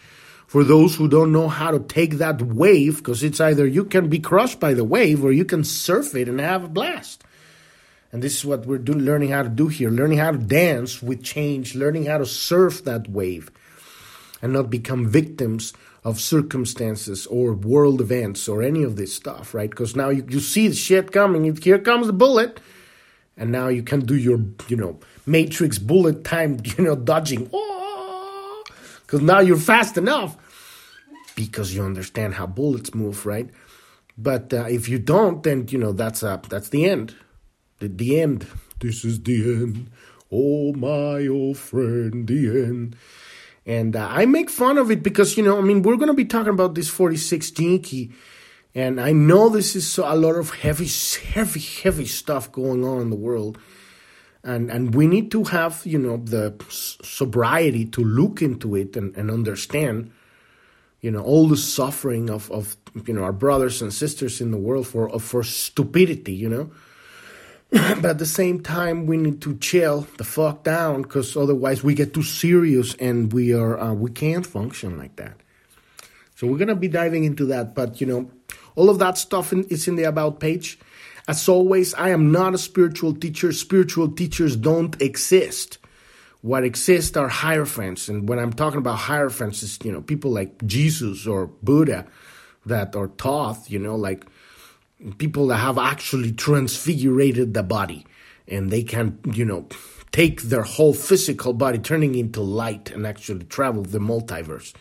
[0.47, 4.07] for those who don't know how to take that wave, because it's either you can
[4.07, 7.23] be crushed by the wave or you can surf it and have a blast.
[8.15, 11.03] And this is what we're do, learning how to do here learning how to dance
[11.03, 13.51] with change, learning how to surf that wave
[14.41, 15.73] and not become victims
[16.05, 19.69] of circumstances or world events or any of this stuff, right?
[19.69, 22.61] Because now you, you see the shit coming, here comes the bullet,
[23.35, 27.51] and now you can do your, you know, matrix bullet time, you know, dodging.
[29.01, 30.37] Because now you're fast enough
[31.35, 33.49] because you understand how bullets move, right?
[34.17, 37.13] But uh, if you don't, then you know that's uh, that's the end.
[37.79, 38.47] The, the end.
[38.79, 39.89] This is the end.
[40.31, 42.95] Oh my old friend, the end.
[43.65, 46.25] And uh, I make fun of it because you know, I mean, we're gonna be
[46.25, 48.11] talking about this 46 gene key,
[48.73, 50.87] and I know this is a lot of heavy,
[51.33, 53.57] heavy, heavy stuff going on in the world.
[54.43, 59.15] And, and we need to have you know the sobriety to look into it and,
[59.17, 60.11] and understand
[61.01, 64.57] you know all the suffering of, of you know our brothers and sisters in the
[64.57, 66.69] world for for stupidity you know
[68.01, 71.93] but at the same time we need to chill the fuck down because otherwise we
[71.93, 75.35] get too serious and we are uh, we can't function like that.
[76.35, 78.31] So we're gonna be diving into that but you know
[78.75, 80.79] all of that stuff in, is in the about page.
[81.27, 83.51] As always i am not a spiritual teacher.
[83.51, 85.77] Spiritual teachers don't exist.
[86.41, 88.07] What exists are hierophants.
[88.07, 92.07] And when I'm talking about hierophants, is you know people like Jesus or Buddha
[92.65, 94.25] that are taught, you know, like
[95.17, 98.05] people that have actually transfigurated the body,
[98.47, 99.67] and they can, you know,
[100.11, 104.73] take their whole physical body, turning into light, and actually travel the multiverse.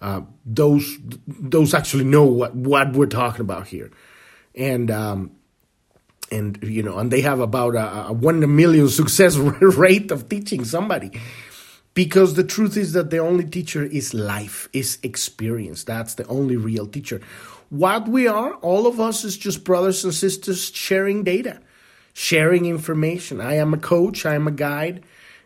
[0.00, 0.96] Uh, those
[1.26, 3.90] those actually know what what we're talking about here,
[4.54, 5.32] and um,
[6.30, 10.28] and you know, and they have about a, a one in million success rate of
[10.28, 11.10] teaching somebody.
[11.94, 15.82] Because the truth is that the only teacher is life, is experience.
[15.82, 17.20] That's the only real teacher.
[17.70, 21.60] What we are, all of us, is just brothers and sisters sharing data,
[22.14, 23.40] sharing information.
[23.40, 25.04] I am a coach, I am a guide,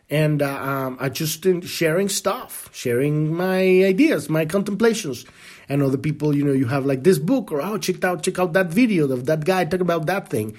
[0.09, 5.25] and uh, um, I just sharing stuff, sharing my ideas, my contemplations.
[5.69, 8.39] And other people, you know, you have like this book, or oh, check out, check
[8.39, 10.57] out that video of that guy talking about that thing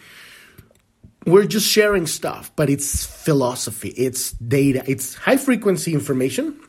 [1.25, 6.59] we're just sharing stuff, but it's philosophy, it's data, it's high frequency information,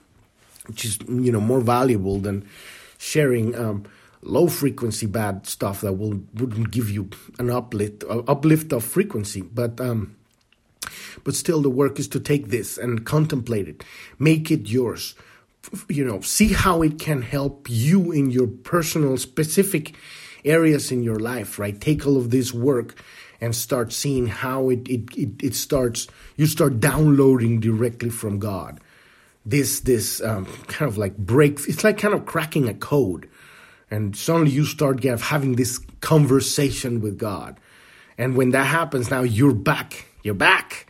[0.67, 2.47] which is you know more valuable than
[2.99, 3.85] sharing um,
[4.25, 9.43] low frequency bad stuff that will wouldn't give you an uplift uh, uplift of frequency,
[9.43, 9.81] but.
[9.81, 10.17] Um,
[11.23, 13.83] but still, the work is to take this and contemplate it,
[14.19, 15.15] make it yours.
[15.89, 19.95] You know, see how it can help you in your personal, specific
[20.45, 21.59] areas in your life.
[21.59, 21.81] Right?
[21.81, 22.97] Take all of this work
[23.41, 26.07] and start seeing how it, it, it, it starts,
[26.37, 28.81] you start downloading directly from God.
[29.45, 33.29] This, this um, kind of like break, it's like kind of cracking a code.
[33.91, 37.59] And suddenly you start having this conversation with God.
[38.19, 40.07] And when that happens, now you're back.
[40.23, 40.87] You're back.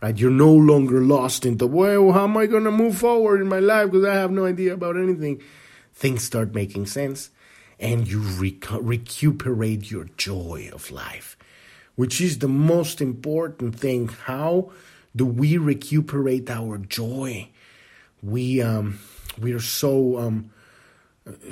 [0.00, 0.16] Right?
[0.16, 3.58] You're no longer lost into, well, how am I going to move forward in my
[3.58, 5.42] life because I have no idea about anything.
[5.92, 7.30] Things start making sense
[7.80, 11.36] and you recu- recuperate your joy of life
[11.98, 14.06] which is the most important thing.
[14.06, 14.70] How
[15.16, 17.48] do we recuperate our joy?
[18.22, 19.00] We um,
[19.36, 20.50] we are so um,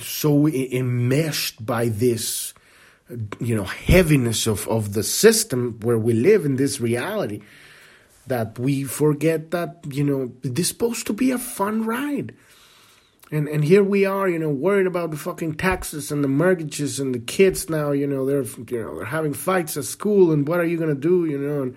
[0.00, 2.54] so enmeshed by this,
[3.40, 7.40] you know, heaviness of of the system where we live in this reality
[8.26, 12.34] that we forget that you know this is supposed to be a fun ride.
[13.32, 17.00] And and here we are, you know, worried about the fucking taxes and the mortgages
[17.00, 20.46] and the kids now, you know, they're you know, they're having fights at school and
[20.46, 21.76] what are you gonna do, you know, and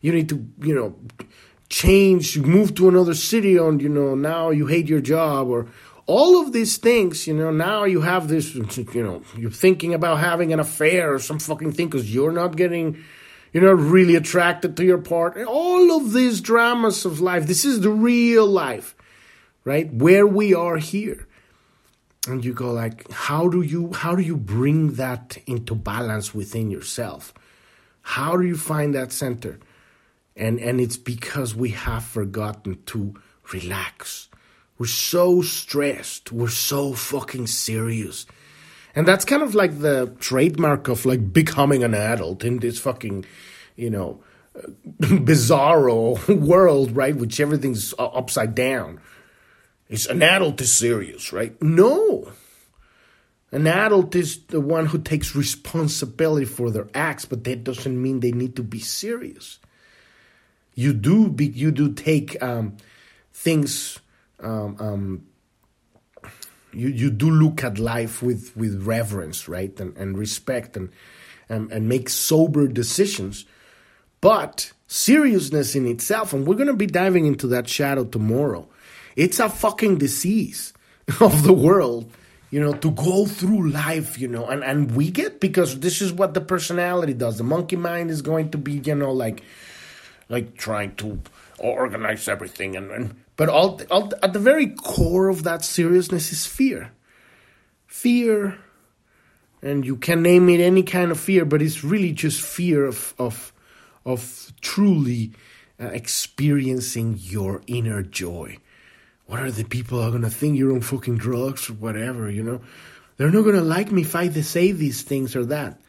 [0.00, 0.94] you need to, you know,
[1.68, 5.66] change, move to another city and you know, now you hate your job or
[6.06, 10.18] all of these things, you know, now you have this, you know, you're thinking about
[10.18, 13.02] having an affair or some fucking thing because you're not getting,
[13.52, 15.44] you're not really attracted to your partner.
[15.44, 18.94] All of these dramas of life, this is the real life
[19.66, 19.92] right?
[19.92, 21.26] Where we are here.
[22.26, 26.70] And you go like, how do you how do you bring that into balance within
[26.70, 27.34] yourself?
[28.00, 29.60] How do you find that center?
[30.34, 33.14] And and it's because we have forgotten to
[33.52, 34.28] relax.
[34.78, 36.32] We're so stressed.
[36.32, 38.26] We're so fucking serious.
[38.94, 43.24] And that's kind of like the trademark of like becoming an adult in this fucking,
[43.76, 44.22] you know,
[45.00, 47.14] bizarro world, right?
[47.14, 49.00] Which everything's upside down.
[49.88, 51.60] It's an adult is serious, right?
[51.62, 52.32] No.
[53.52, 58.20] An adult is the one who takes responsibility for their acts, but that doesn't mean
[58.20, 59.58] they need to be serious.
[60.74, 62.76] You do be, you do take um,
[63.32, 63.98] things
[64.40, 65.26] um, um,
[66.72, 69.78] you, you do look at life with, with reverence, right?
[69.80, 70.90] And, and respect and,
[71.48, 73.46] and, and make sober decisions.
[74.20, 78.68] But seriousness in itself, and we're going to be diving into that shadow tomorrow,
[79.14, 80.72] it's a fucking disease
[81.20, 82.10] of the world,
[82.50, 86.12] you know, to go through life, you know, and, and we get because this is
[86.12, 87.38] what the personality does.
[87.38, 89.42] The monkey mind is going to be, you know, like
[90.28, 91.20] like trying to
[91.58, 96.46] organize everything and, and but all, all, at the very core of that seriousness is
[96.46, 96.92] fear.
[97.86, 98.58] Fear,
[99.62, 103.14] and you can name it any kind of fear, but it's really just fear of
[103.18, 103.52] of
[104.04, 105.32] of truly
[105.80, 108.58] uh, experiencing your inner joy.
[109.26, 112.30] What are the people are gonna think you're on fucking drugs or whatever?
[112.30, 112.60] You know,
[113.16, 115.80] they're not gonna like me if I say these things or that.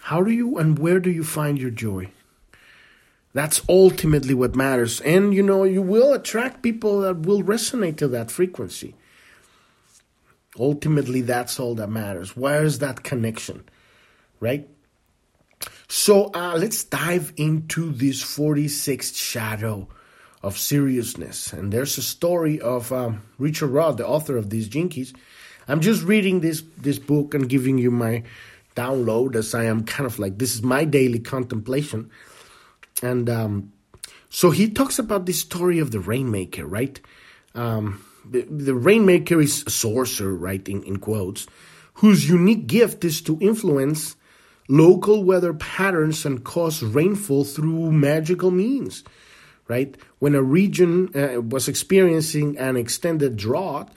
[0.00, 2.10] How do you and where do you find your joy?
[3.32, 5.00] That's ultimately what matters.
[5.00, 8.94] And you know, you will attract people that will resonate to that frequency.
[10.58, 12.36] Ultimately, that's all that matters.
[12.36, 13.64] Where's that connection?
[14.38, 14.68] Right?
[15.88, 19.88] So uh, let's dive into this 46th shadow
[20.42, 21.52] of seriousness.
[21.52, 25.14] And there's a story of um, Richard Rudd, the author of these Gene Keys.
[25.68, 28.24] I'm just reading this this book and giving you my
[28.74, 32.10] download as I am kind of like this is my daily contemplation.
[33.00, 33.72] And um,
[34.28, 37.00] so he talks about the story of the Rainmaker, right?
[37.54, 41.46] Um, the, the, Rainmaker is a sorcerer, right, in, in quotes,
[41.94, 44.16] whose unique gift is to influence
[44.68, 49.04] local weather patterns and cause rainfall through magical means,
[49.68, 49.96] right?
[50.18, 53.90] When a region uh, was experiencing an extended drought,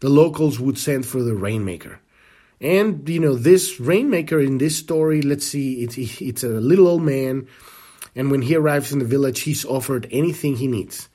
[0.00, 2.00] the locals would send for the Rainmaker.
[2.60, 7.02] And, you know, this Rainmaker in this story, let's see, it's, it's a little old
[7.02, 7.48] man
[8.14, 11.08] and when he arrives in the village, he's offered anything he needs.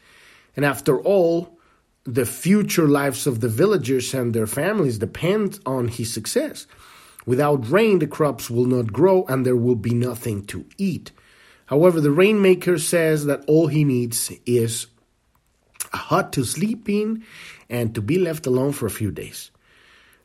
[0.55, 1.60] And after all,
[2.03, 6.65] the future lives of the villagers and their families depend on his success.
[7.25, 11.12] Without rain, the crops will not grow and there will be nothing to eat.
[11.65, 14.88] However, the rainmaker says that all he needs is
[15.91, 17.25] a hut to sleep in
[17.69, 19.51] and to be left alone for a few days.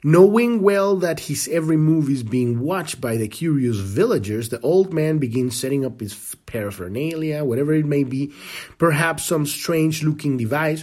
[0.05, 4.93] Knowing well that his every move is being watched by the curious villagers, the old
[4.93, 8.33] man begins setting up his paraphernalia, whatever it may be,
[8.79, 10.83] perhaps some strange looking device,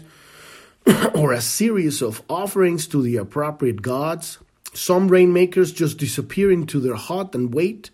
[1.14, 4.38] or a series of offerings to the appropriate gods.
[4.74, 7.90] Some rainmakers just disappear into their hut and wait,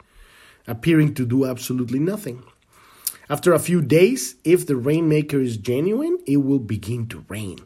[0.68, 2.44] appearing to do absolutely nothing.
[3.32, 7.58] After a few days, if the rainmaker is genuine, it will begin to rain.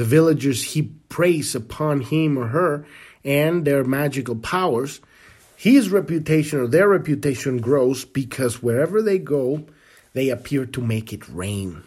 [0.00, 2.86] The villagers heap praise upon him or her
[3.22, 4.98] and their magical powers.
[5.58, 9.66] His reputation or their reputation grows because wherever they go,
[10.14, 11.82] they appear to make it rain.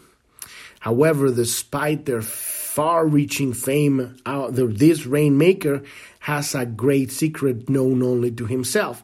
[0.78, 5.82] However, despite their far reaching fame, uh, this rainmaker
[6.20, 9.02] has a great secret known only to himself.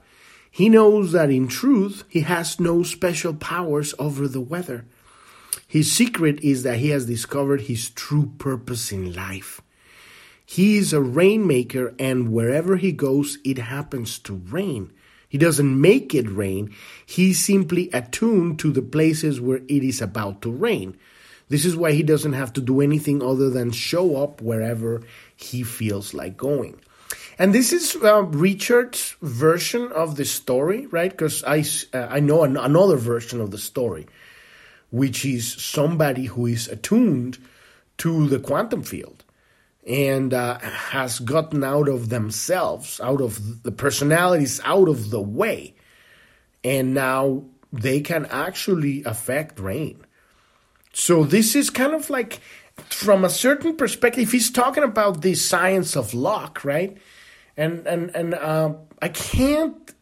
[0.53, 4.85] He knows that in truth, he has no special powers over the weather.
[5.67, 9.61] His secret is that he has discovered his true purpose in life.
[10.45, 14.93] He is a rainmaker, and wherever he goes, it happens to rain.
[15.29, 16.75] He doesn't make it rain,
[17.07, 20.97] he's simply attuned to the places where it is about to rain.
[21.49, 25.03] This is why he doesn't have to do anything other than show up wherever
[25.37, 26.81] he feels like going.
[27.39, 31.11] And this is uh, Richard's version of the story, right?
[31.11, 34.07] Because I, uh, I know an- another version of the story
[34.91, 37.39] which is somebody who is attuned
[37.99, 39.25] to the quantum field
[39.87, 45.75] and uh, has gotten out of themselves, out of the personalities, out of the way.
[46.63, 50.05] And now they can actually affect rain.
[50.93, 52.41] So this is kind of like,
[52.77, 56.97] from a certain perspective, he's talking about the science of luck, right?
[57.57, 59.95] And and and uh, I can't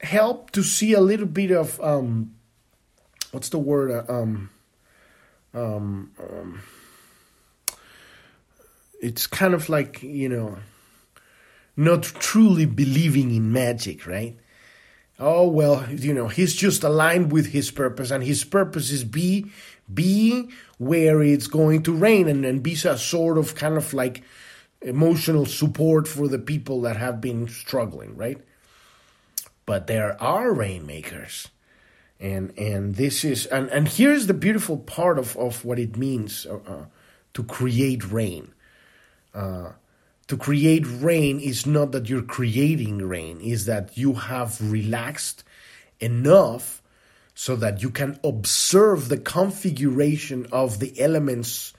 [0.00, 2.34] help to see a little bit of um,
[3.32, 3.90] what's the word?
[3.90, 4.50] Uh, um,
[5.54, 6.62] um, um,
[9.00, 10.58] it's kind of like you know,
[11.76, 14.36] not truly believing in magic, right?
[15.18, 19.50] Oh well, you know, he's just aligned with his purpose, and his purpose is be
[19.92, 24.22] be where it's going to rain, and and be a sort of kind of like
[24.82, 28.38] emotional support for the people that have been struggling, right?
[29.66, 31.48] But there are rainmakers.
[32.20, 36.46] And and this is and, and here's the beautiful part of, of what it means
[36.46, 36.84] uh, uh,
[37.34, 38.52] to create rain.
[39.34, 39.72] Uh,
[40.28, 45.42] to create rain is not that you're creating rain, is that you have relaxed
[45.98, 46.82] enough
[47.34, 51.72] so that you can observe the configuration of the elements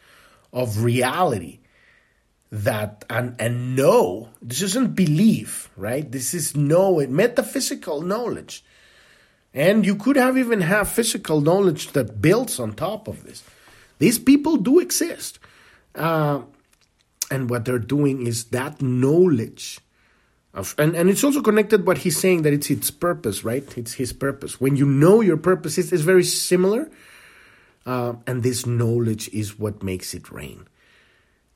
[0.52, 1.60] of reality
[2.52, 8.66] that and and know this isn't belief right this is know metaphysical knowledge
[9.54, 13.44] and you could have even have physical knowledge that builds on top of this.
[14.00, 15.40] These people do exist.
[15.94, 16.42] Uh,
[17.30, 19.80] and what they're doing is that knowledge
[20.54, 23.78] of, and, and it's also connected what he's saying that it's its purpose right?
[23.78, 24.60] It's his purpose.
[24.60, 26.90] When you know your purpose it's, it's very similar
[27.86, 30.68] uh, and this knowledge is what makes it rain.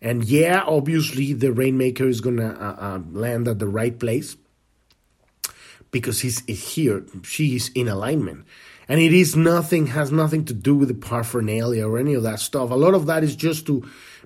[0.02, 4.36] And yeah obviously the rainmaker is gonna uh, uh, land at the right place
[5.96, 8.42] because he's here she is in alignment
[8.88, 12.40] and it is nothing has nothing to do with the paraphernalia or any of that
[12.40, 13.76] stuff a lot of that is just to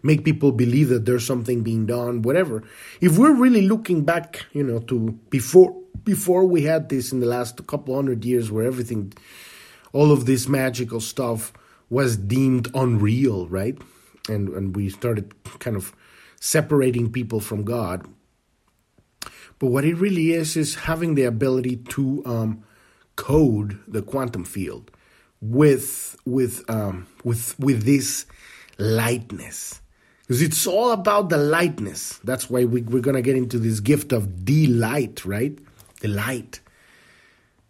[0.03, 2.63] make people believe that there's something being done, whatever.
[3.01, 7.25] If we're really looking back, you know, to before before we had this in the
[7.25, 9.13] last couple hundred years where everything
[9.91, 11.51] all of this magical stuff
[11.89, 13.77] was deemed unreal, right?
[14.27, 15.95] And and we started kind of
[16.39, 18.07] separating people from God.
[19.59, 22.63] But what it really is is having the ability to um,
[23.15, 24.91] code the quantum field
[25.41, 28.25] with with um, with with this
[28.77, 29.81] lightness
[30.29, 32.19] because it's all about the lightness.
[32.23, 35.57] That's why we, we're going to get into this gift of delight, right?
[36.01, 36.59] The light.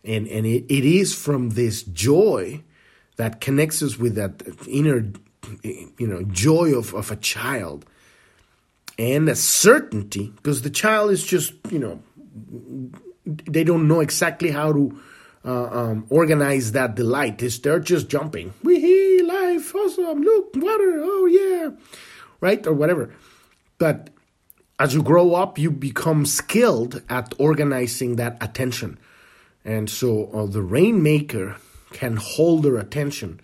[0.03, 2.61] And, and it, it is from this joy
[3.15, 5.09] that connects us with that inner,
[5.63, 7.85] you know, joy of, of a child
[8.99, 12.03] and a certainty, because the child is just, you know,
[13.25, 15.01] they don't know exactly how to
[15.43, 17.41] uh, um, organize that delight.
[17.41, 18.53] It's, they're just jumping.
[18.61, 21.71] Wee life, awesome, look, water, oh yeah
[22.41, 22.65] right?
[22.65, 23.13] Or whatever.
[23.77, 24.09] But
[24.79, 28.97] as you grow up, you become skilled at organizing that attention.
[29.65, 31.57] And so uh, the rainmaker
[31.91, 33.39] can hold their attention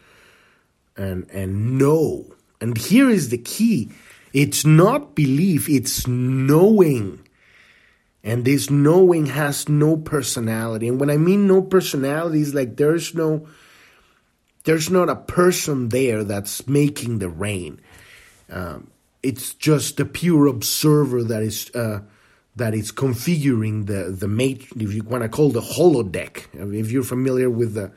[0.95, 2.25] and, and know.
[2.61, 3.91] And here is the key
[4.35, 7.25] it's not belief, it's knowing.
[8.21, 10.89] And this knowing has no personality.
[10.89, 13.47] And when I mean no personality, is like there's no
[14.65, 17.79] there's not a person there that's making the rain.
[18.49, 18.91] Um,
[19.23, 22.01] it's just the pure observer that is uh,
[22.57, 24.67] that is configuring the the mate.
[24.75, 26.43] If you want to call the holodeck,
[26.77, 27.93] if you're familiar with the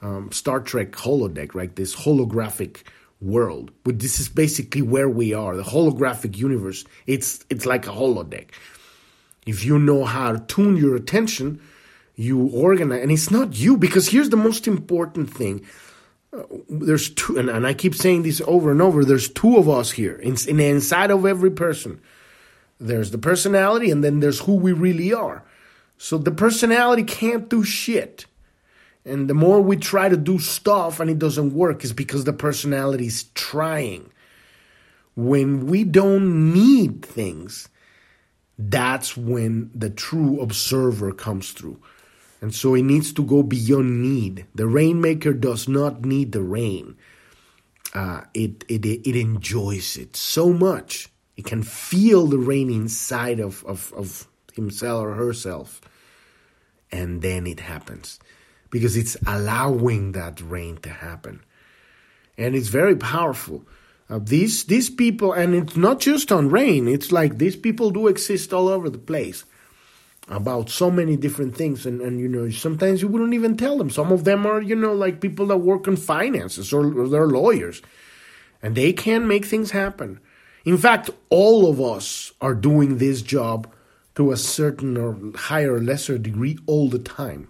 [0.00, 1.76] um, Star Trek holodeck, right?
[1.76, 2.84] This holographic
[3.20, 3.70] world.
[3.84, 5.56] But this is basically where we are.
[5.56, 6.84] The holographic universe.
[7.06, 8.48] It's it's like a holodeck.
[9.46, 11.60] If you know how to tune your attention,
[12.16, 15.66] you organize, and it's not you because here's the most important thing
[16.34, 19.04] uh, there's two, and, and, I keep saying this over and over.
[19.04, 22.00] There's two of us here, in, in inside of every person.
[22.80, 25.44] There's the personality, and then there's who we really are.
[25.96, 28.26] So the personality can't do shit.
[29.04, 32.32] And the more we try to do stuff and it doesn't work, is because the
[32.32, 34.10] personality is trying.
[35.14, 37.68] When we don't need things,
[38.58, 41.80] that's when the true observer comes through.
[42.40, 44.46] And so it needs to go beyond need.
[44.54, 46.96] The rainmaker does not need the rain.
[47.94, 51.08] Uh, it, it, it enjoys it so much.
[51.36, 55.80] It can feel the rain inside of, of, of himself or herself.
[56.90, 58.18] And then it happens
[58.74, 61.40] because it's allowing that rain to happen.
[62.36, 63.64] And it's very powerful.
[64.10, 66.88] Uh, these these people, and it's not just on rain.
[66.88, 69.44] It's like these people do exist all over the place
[70.26, 73.90] about so many different things and, and you know sometimes you wouldn't even tell them
[73.90, 77.26] some of them are you know like people that work in finances or, or they're
[77.26, 77.82] lawyers
[78.62, 80.18] and they can make things happen
[80.64, 83.70] in fact all of us are doing this job
[84.14, 87.46] to a certain or higher or lesser degree all the time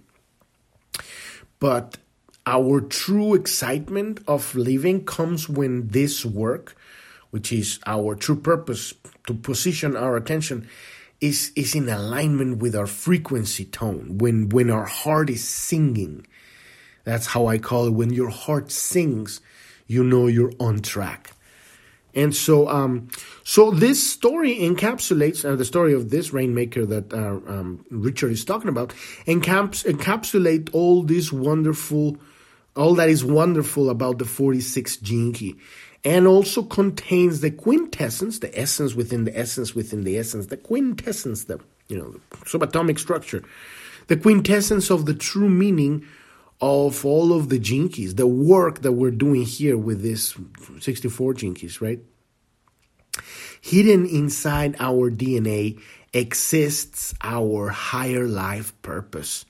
[1.64, 1.96] but
[2.44, 6.76] our true excitement of living comes when this work
[7.30, 8.92] which is our true purpose
[9.26, 10.68] to position our attention
[11.22, 16.26] is is in alignment with our frequency tone when when our heart is singing.
[17.04, 17.94] That's how i call it.
[17.94, 19.40] When your heart sings
[19.86, 21.34] you know you're on track
[22.14, 23.08] and so um
[23.42, 28.44] so this story encapsulates uh, the story of this rainmaker that uh, um, richard is
[28.44, 28.94] talking about
[29.26, 32.16] encaps- encapsulate all this wonderful
[32.76, 35.56] all that is wonderful about the 46 gene key
[36.04, 41.44] and also contains the quintessence, the essence within the essence within the essence, the quintessence,
[41.44, 41.58] the
[41.88, 43.42] you know, subatomic structure,
[44.08, 46.06] the quintessence of the true meaning
[46.64, 50.34] of all of the Gene Keys, the work that we're doing here with this
[50.80, 52.00] 64 Gene Keys, right?
[53.60, 55.78] Hidden inside our DNA
[56.14, 59.44] exists our higher life purpose.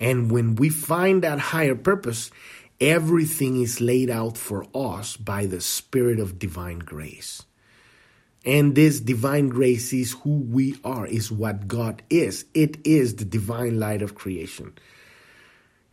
[0.00, 2.30] And when we find that higher purpose,
[2.80, 7.42] everything is laid out for us by the Spirit of divine grace.
[8.46, 12.44] And this divine grace is who we are, is what God is.
[12.54, 14.72] It is the divine light of creation.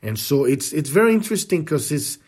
[0.03, 2.19] And so it's it's very interesting because it's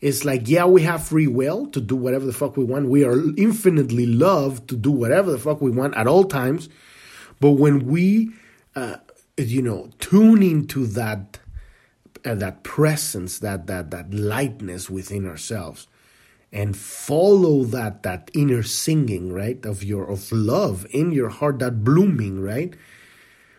[0.00, 2.88] it's like yeah we have free will to do whatever the fuck we want.
[2.88, 6.70] We are infinitely loved to do whatever the fuck we want at all times.
[7.38, 8.32] But when we
[8.74, 8.96] uh,
[9.36, 11.38] you know tune into that
[12.24, 15.86] uh, that presence, that that that lightness within ourselves,
[16.50, 21.84] and follow that that inner singing right of your of love in your heart, that
[21.84, 22.74] blooming right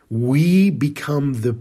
[0.09, 1.53] we become the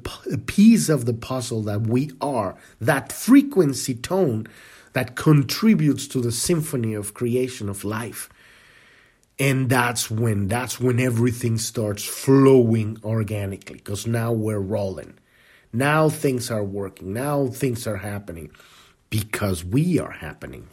[0.47, 4.47] piece of the puzzle that we are, that frequency tone
[4.95, 8.29] that contributes to the symphony of creation of life.
[9.39, 15.15] And that's when that's when everything starts flowing organically because now we're rolling.
[15.73, 17.13] Now things are working.
[17.13, 18.51] Now things are happening
[19.11, 20.67] because we are happening.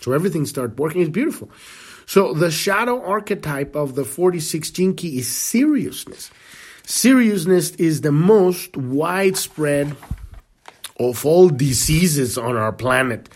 [0.00, 1.02] So everything starts working.
[1.02, 1.50] It's beautiful.
[2.06, 6.30] So the shadow archetype of the 46 Gene Key is seriousness.
[6.88, 9.96] Seriousness is the most widespread
[11.00, 13.28] of all diseases on our planet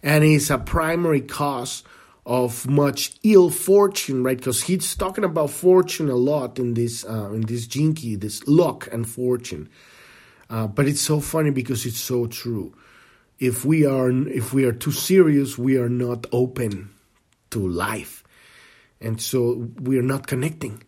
[0.00, 1.82] and is a primary cause
[2.24, 4.36] of much ill fortune, right?
[4.36, 8.88] Because he's talking about fortune a lot in this uh, in this Key, this luck
[8.92, 9.68] and fortune.
[10.48, 12.76] Uh, but it's so funny because it's so true.
[13.40, 16.90] If we are if we are too serious, we are not open
[17.50, 18.22] to life,
[19.00, 20.84] and so we are not connecting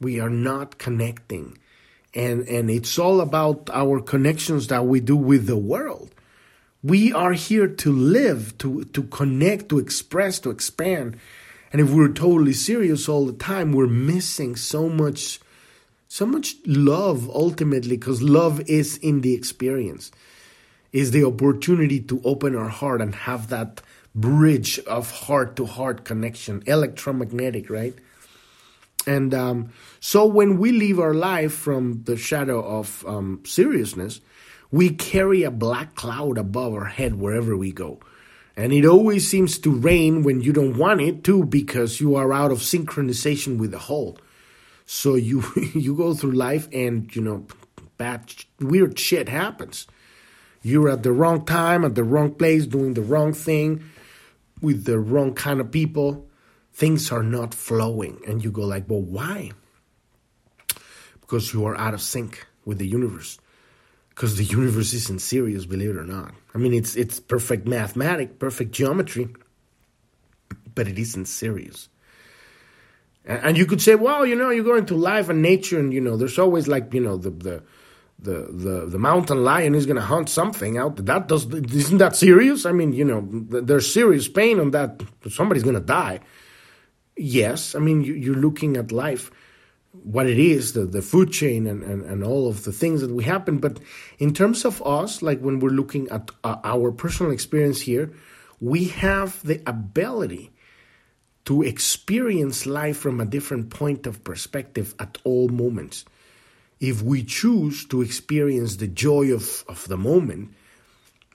[0.00, 1.58] we are not connecting.
[2.14, 6.14] And and it's all about our connections that we do with the world.
[6.82, 11.16] We are here to live to to connect to express to expand.
[11.72, 15.40] And if we're totally serious all the time we're missing so much
[16.06, 20.12] so much love ultimately because love is in the experience.
[20.92, 23.82] Is the opportunity to open our heart and have that
[24.14, 27.98] bridge of heart to heart connection electromagnetic right
[29.06, 34.20] and um, so when we live our life from the shadow of um, seriousness,
[34.70, 38.00] we carry a black cloud above our head wherever we go.
[38.56, 42.32] And it always seems to rain when you don't want it to because you are
[42.32, 44.18] out of synchronization with the whole.
[44.86, 45.44] So you
[45.74, 47.46] you go through life and you know
[47.96, 49.86] bad weird shit happens.
[50.62, 53.84] You're at the wrong time at the wrong place doing the wrong thing
[54.60, 56.26] with the wrong kind of people
[56.74, 58.20] things are not flowing.
[58.26, 59.52] And you go like well why?
[61.20, 63.38] Because you are out of sync with the universe.
[64.10, 66.34] Because the universe isn't serious believe it or not.
[66.54, 69.28] I mean it's it's perfect mathematic perfect geometry
[70.74, 71.88] but it isn't serious.
[73.24, 76.00] And you could say well you know you go into life and nature and you
[76.00, 77.62] know there's always like you know the the
[78.18, 80.96] the the, the mountain lion is going to hunt something out.
[80.96, 82.66] That does isn't that serious?
[82.66, 83.20] I mean you know
[83.68, 85.00] there's serious pain on that.
[85.30, 86.20] Somebody's going to die
[87.16, 89.30] yes, I mean, you, are looking at life,
[89.92, 93.10] what it is, the, the food chain, and, and, and all of the things that
[93.10, 93.58] we happen.
[93.58, 93.78] But
[94.18, 98.12] in terms of us, like when we're looking at uh, our personal experience here,
[98.60, 100.50] we have the ability
[101.44, 106.04] to experience life from a different point of perspective at all moments.
[106.80, 110.54] If we choose to experience the joy of, of the moment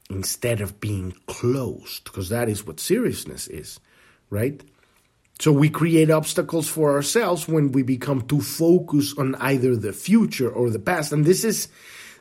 [0.10, 3.80] instead of being closed, because that is what seriousness is,
[4.30, 4.62] right?
[5.40, 10.50] So we create obstacles for ourselves when we become too focused on either the future
[10.50, 11.14] or the past.
[11.14, 11.70] And this is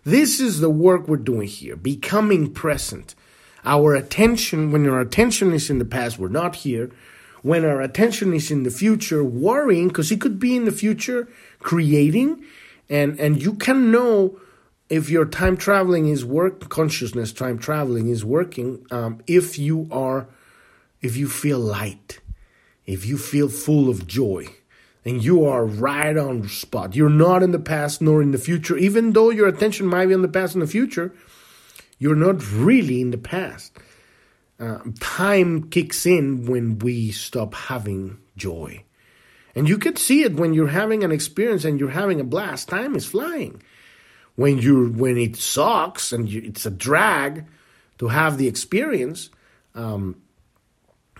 [0.04, 3.16] this is the work we're doing here, becoming present.
[3.64, 6.90] Our attention, when our attention is in the past, we're not here.
[7.42, 11.28] When our attention is in the future, worrying, because it could be in the future,
[11.58, 12.44] creating,
[12.88, 14.38] and and you can know
[14.88, 20.26] if your time traveling is work consciousness time traveling is working um, if you are
[21.02, 22.20] if you feel light
[22.88, 24.46] if you feel full of joy
[25.04, 28.38] and you are right on the spot, you're not in the past nor in the
[28.38, 31.12] future, even though your attention might be on the past and the future,
[31.98, 33.76] you're not really in the past.
[34.58, 38.82] Uh, time kicks in when we stop having joy.
[39.54, 42.70] And you can see it when you're having an experience and you're having a blast.
[42.70, 43.62] Time is flying.
[44.34, 47.44] When you when it sucks and you, it's a drag
[47.98, 49.28] to have the experience,
[49.74, 50.22] um,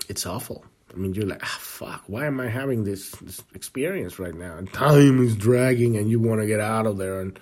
[0.08, 0.64] it's awful.
[0.99, 4.57] I mean, you're like, ah, fuck, why am I having this, this experience right now?
[4.57, 7.20] And time is dragging and you want to get out of there.
[7.20, 7.38] And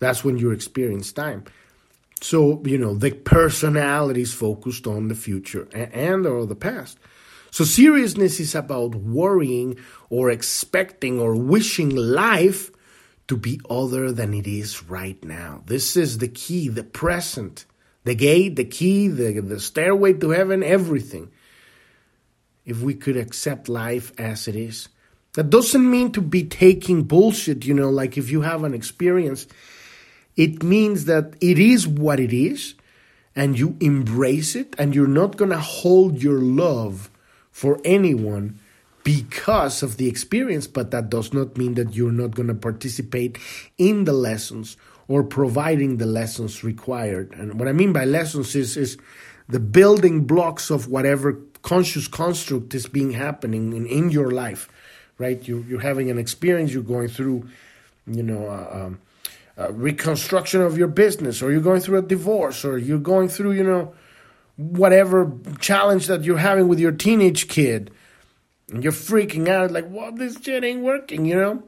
[0.00, 1.44] that's when you experience time.
[2.20, 6.98] So, you know, the personality is focused on the future and, and or the past.
[7.52, 9.78] So seriousness is about worrying
[10.10, 12.72] or expecting or wishing life
[13.28, 15.62] to be other than it is right now.
[15.66, 17.64] This is the key, the present,
[18.02, 21.30] the gate, the key, the, the stairway to heaven, everything.
[22.66, 24.88] If we could accept life as it is.
[25.34, 29.46] That doesn't mean to be taking bullshit, you know, like if you have an experience,
[30.34, 32.74] it means that it is what it is
[33.34, 37.10] and you embrace it and you're not going to hold your love
[37.50, 38.58] for anyone
[39.04, 43.38] because of the experience, but that does not mean that you're not going to participate
[43.78, 47.32] in the lessons or providing the lessons required.
[47.34, 48.98] And what I mean by lessons is, is
[49.48, 51.34] the building blocks of whatever
[51.66, 54.68] conscious construct is being happening in, in your life,
[55.18, 55.48] right?
[55.48, 57.48] You, you're having an experience, you're going through,
[58.06, 63.00] you know, uh, reconstruction of your business, or you're going through a divorce, or you're
[63.00, 63.92] going through, you know,
[64.54, 67.90] whatever challenge that you're having with your teenage kid
[68.70, 70.16] and you're freaking out like, "What?
[70.16, 71.64] This shit ain't working," you know.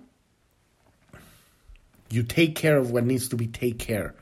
[2.09, 4.15] You take care of what needs to be taken care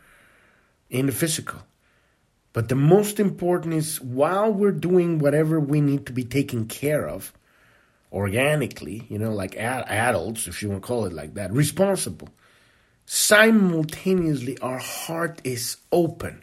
[0.89, 1.66] in the physical.
[2.57, 7.07] But the most important is while we're doing whatever we need to be taken care
[7.07, 7.35] of
[8.11, 12.31] organically, you know, like ad- adults, if you want to call it like that, responsible.
[13.05, 16.43] Simultaneously, our heart is open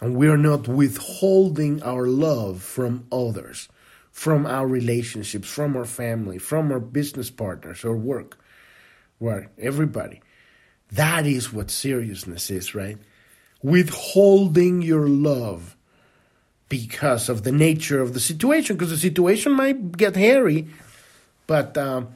[0.00, 3.68] and we are not withholding our love from others
[4.10, 8.38] from our relationships, from our family, from our business partners or work,
[9.20, 9.48] right?
[9.58, 10.22] Everybody.
[10.92, 12.96] That is what seriousness is, right?
[13.62, 15.76] Withholding your love
[16.68, 20.68] because of the nature of the situation, because the situation might get hairy,
[21.46, 22.08] but um,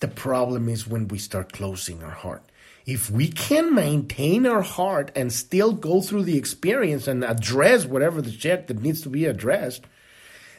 [0.00, 2.42] the problem is when we start closing our heart.
[2.86, 8.20] If we can maintain our heart and still go through the experience and address whatever
[8.20, 9.84] the shit that needs to be addressed,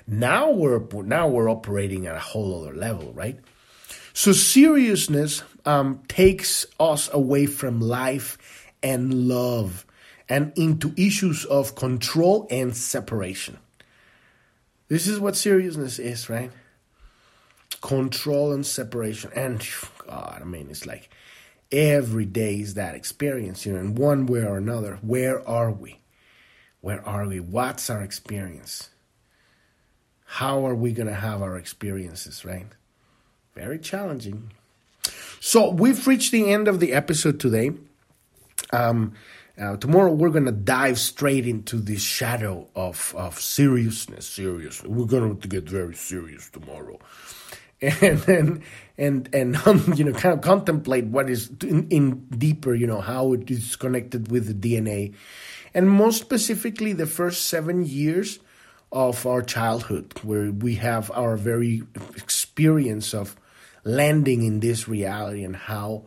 [0.08, 3.38] now we're now we're operating at a whole other level, right?
[4.14, 8.38] So seriousness um, takes us away from life
[8.84, 9.86] and love
[10.32, 13.58] and into issues of control and separation.
[14.88, 16.52] This is what seriousness is, right?
[17.82, 19.32] Control and separation.
[19.36, 19.66] And
[20.08, 21.10] God, I mean, it's like
[21.72, 24.98] every day is that experience, you know, in one way or another.
[25.02, 26.00] Where are we?
[26.82, 27.40] Where are we?
[27.40, 28.90] What's our experience?
[30.36, 32.66] how are we going to have our experiences, right?
[33.54, 34.54] Very challenging.
[35.42, 37.72] So we've reached the end of the episode today.
[38.72, 39.14] Um,
[39.60, 44.26] uh, tomorrow we're to dive straight into the shadow of, of seriousness.
[44.28, 44.90] Seriousness.
[44.90, 47.00] We're to get very serious tomorrow.
[47.84, 48.62] And and
[49.00, 53.02] and, and um, you know, kind of contemplate what is in, in deeper, you know,
[53.02, 55.16] how it is connected with the DNA.
[55.74, 58.38] And most specifically, the first seven years
[58.92, 61.82] of our childhood, where we have our very
[62.16, 63.36] experience of
[63.84, 66.06] landing in this reality and how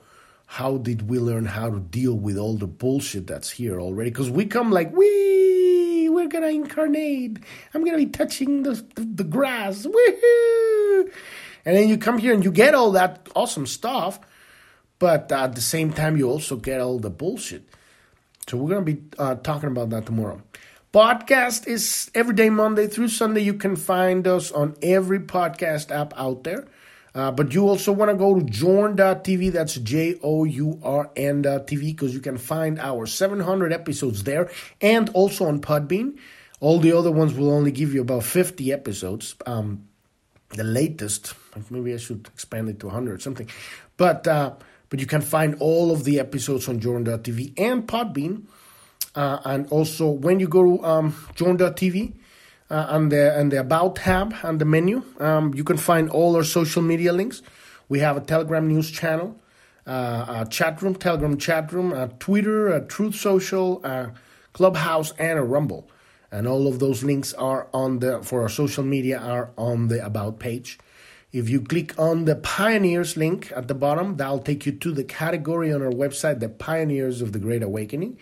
[0.54, 4.10] how did we learn how to deal with all the bullshit that's here already?
[4.10, 7.40] Because we come like, we we're gonna incarnate.
[7.74, 9.84] I'm gonna be touching the the, the grass.
[9.84, 11.10] Woohoo!
[11.64, 14.20] And then you come here and you get all that awesome stuff,
[15.00, 17.68] but at the same time you also get all the bullshit.
[18.46, 20.40] So we're gonna be uh, talking about that tomorrow.
[20.92, 23.40] Podcast is every day, Monday through Sunday.
[23.40, 26.68] You can find us on every podcast app out there.
[27.14, 29.52] Uh, but you also want to go to journ.tv.
[29.52, 34.50] That's J O U R N.tv because you can find our 700 episodes there
[34.80, 36.18] and also on Podbean.
[36.60, 39.36] All the other ones will only give you about 50 episodes.
[39.46, 39.86] Um,
[40.50, 41.34] the latest,
[41.70, 43.48] maybe I should expand it to 100 or something.
[43.96, 44.54] But, uh,
[44.88, 48.44] but you can find all of the episodes on journ.tv and Podbean.
[49.14, 52.14] Uh, and also, when you go to um, journ.tv,
[52.70, 56.44] uh, the and the about tab and the menu, um, you can find all our
[56.44, 57.42] social media links.
[57.88, 59.40] We have a Telegram news channel,
[59.86, 64.12] uh, a chat room, Telegram chat room, a Twitter, a Truth Social, a
[64.52, 65.90] Clubhouse, and a Rumble.
[66.32, 70.04] And all of those links are on the for our social media are on the
[70.04, 70.78] about page.
[71.32, 75.04] If you click on the Pioneers link at the bottom, that'll take you to the
[75.04, 78.18] category on our website, the Pioneers of the Great Awakening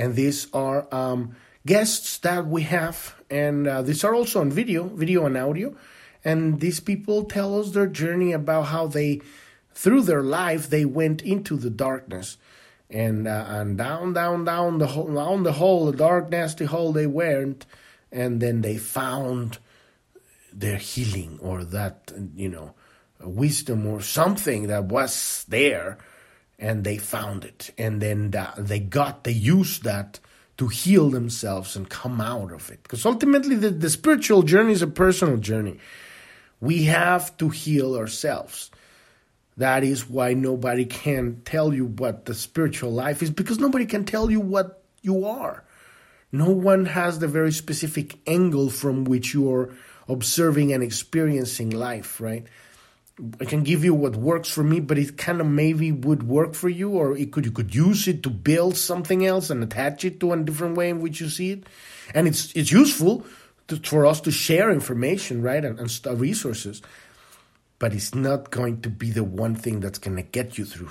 [0.00, 4.84] and these are um, guests that we have, and uh, these are also on video,
[4.84, 5.74] video and audio.
[6.24, 9.22] And these people tell us their journey about how they,
[9.72, 12.36] through their life, they went into the darkness,
[12.90, 16.92] and uh, and down, down, down the hole, down the hole, the dark, nasty hole
[16.92, 17.64] they went,
[18.12, 19.58] and then they found
[20.52, 22.74] their healing or that you know
[23.22, 25.98] wisdom or something that was there
[26.58, 30.18] and they found it and then they got they used that
[30.60, 32.82] to heal themselves and come out of it.
[32.82, 35.78] Because ultimately the, the spiritual journey is a personal journey.
[36.60, 38.70] We have to heal ourselves.
[39.56, 44.04] That is why nobody can tell you what the spiritual life is because nobody can
[44.04, 45.64] tell you what you are.
[46.30, 49.74] No one has the very specific angle from which you're
[50.10, 52.46] observing and experiencing life, right?
[53.40, 56.54] I can give you what works for me, but it kind of maybe would work
[56.54, 60.04] for you, or it could you could use it to build something else and attach
[60.04, 61.64] it to a different way in which you see it,
[62.14, 63.26] and it's it's useful
[63.68, 66.82] to, for us to share information, right, and, and resources,
[67.78, 70.90] but it's not going to be the one thing that's going to get you through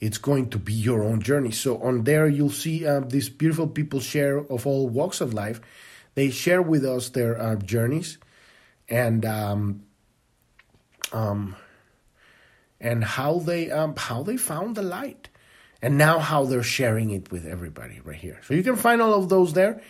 [0.00, 1.50] it's going to be your own journey.
[1.50, 5.60] So on there, you'll see uh, these beautiful people share of all walks of life.
[6.14, 8.18] They share with us their uh, journeys
[8.88, 9.82] and um,
[11.12, 11.56] um,
[12.80, 15.28] and how they um, how they found the light,
[15.82, 18.40] and now how they're sharing it with everybody right here.
[18.44, 19.80] So you can find all of those there.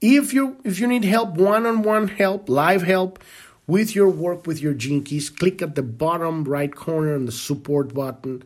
[0.00, 3.22] If you if you need help, one on one help, live help
[3.66, 7.92] with your work with your keys, click at the bottom right corner on the support
[7.92, 8.42] button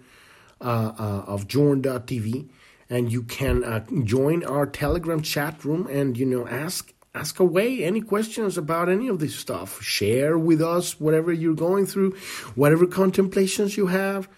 [0.61, 2.49] uh, uh, of Journ.tv,
[2.89, 7.85] and you can uh, join our Telegram chat room and you know ask ask away
[7.85, 9.83] any questions about any of this stuff.
[9.83, 12.17] Share with us whatever you're going through,
[12.55, 14.29] whatever contemplations you have.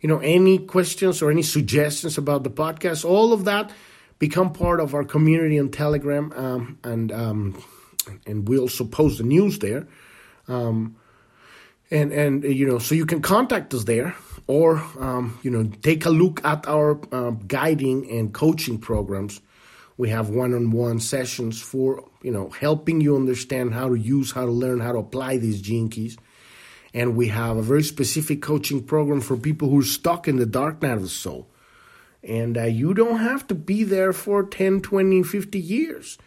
[0.00, 3.72] You know, any questions or any suggestions about the podcast, all of that
[4.18, 7.62] become part of our community on Telegram, um, and um,
[8.26, 9.88] and we also post the news there.
[10.46, 10.96] Um,
[11.90, 14.14] and and you know, so you can contact us there
[14.46, 19.40] or um, you know take a look at our uh, guiding and coaching programs
[19.98, 24.52] we have one-on-one sessions for you know helping you understand how to use how to
[24.52, 26.16] learn how to apply these gene keys.
[26.94, 30.46] And we have a very specific coaching program for people who are stuck in the
[30.46, 31.50] dark night of the soul.
[32.22, 36.18] And uh, you don't have to be there for 10 20 50 years.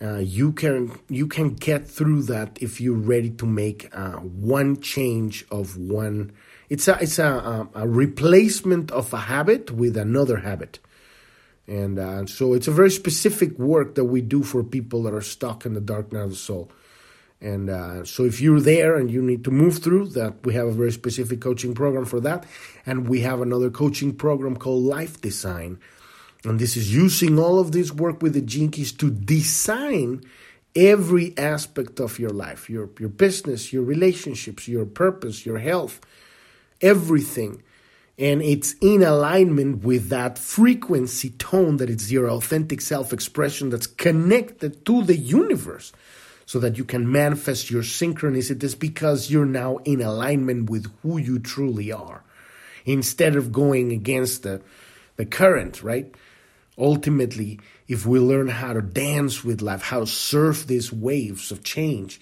[0.00, 4.80] Uh, you can you can get through that if you're ready to make uh, one
[4.80, 6.32] change of one.
[6.68, 10.78] It's a it's a, a, replacement of a habit with another habit,
[11.68, 15.22] and uh, so it's a very specific work that we do for people that are
[15.22, 16.72] stuck in the dark night of the soul.
[17.40, 20.66] And uh, so, if you're there and you need to move through that, we have
[20.66, 22.46] a very specific coaching program for that,
[22.84, 25.78] and we have another coaching program called Life Design,
[26.42, 30.24] and this is using all of this work with the Keys to design
[30.74, 36.00] every aspect of your life your your business your relationships your purpose your health
[36.80, 37.62] everything.
[38.18, 43.86] And it's in alignment with that frequency tone that it's your authentic self expression that's
[43.86, 45.92] connected to the universe
[46.44, 51.38] so that you can manifest your synchronicities because you're now in alignment with who you
[51.38, 52.24] truly are
[52.84, 54.62] instead of going against the,
[55.16, 56.12] the current, right?
[56.76, 61.62] Ultimately, if we learn how to dance with life, how to surf these waves of
[61.62, 62.18] change,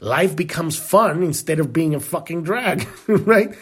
[0.00, 3.54] life becomes fun instead of being a fucking drag, right?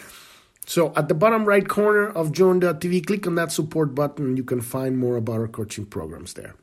[0.69, 4.61] So at the bottom right corner of Journ.tv, click on that support button you can
[4.61, 6.53] find more about our coaching programs there.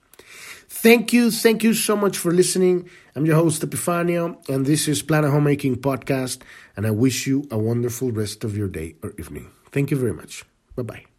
[0.68, 1.32] Thank you.
[1.32, 2.88] Thank you so much for listening.
[3.16, 6.42] I'm your host, Epifanio, and this is Planet Homemaking Podcast.
[6.76, 9.50] And I wish you a wonderful rest of your day or evening.
[9.72, 10.44] Thank you very much.
[10.76, 11.15] Bye bye.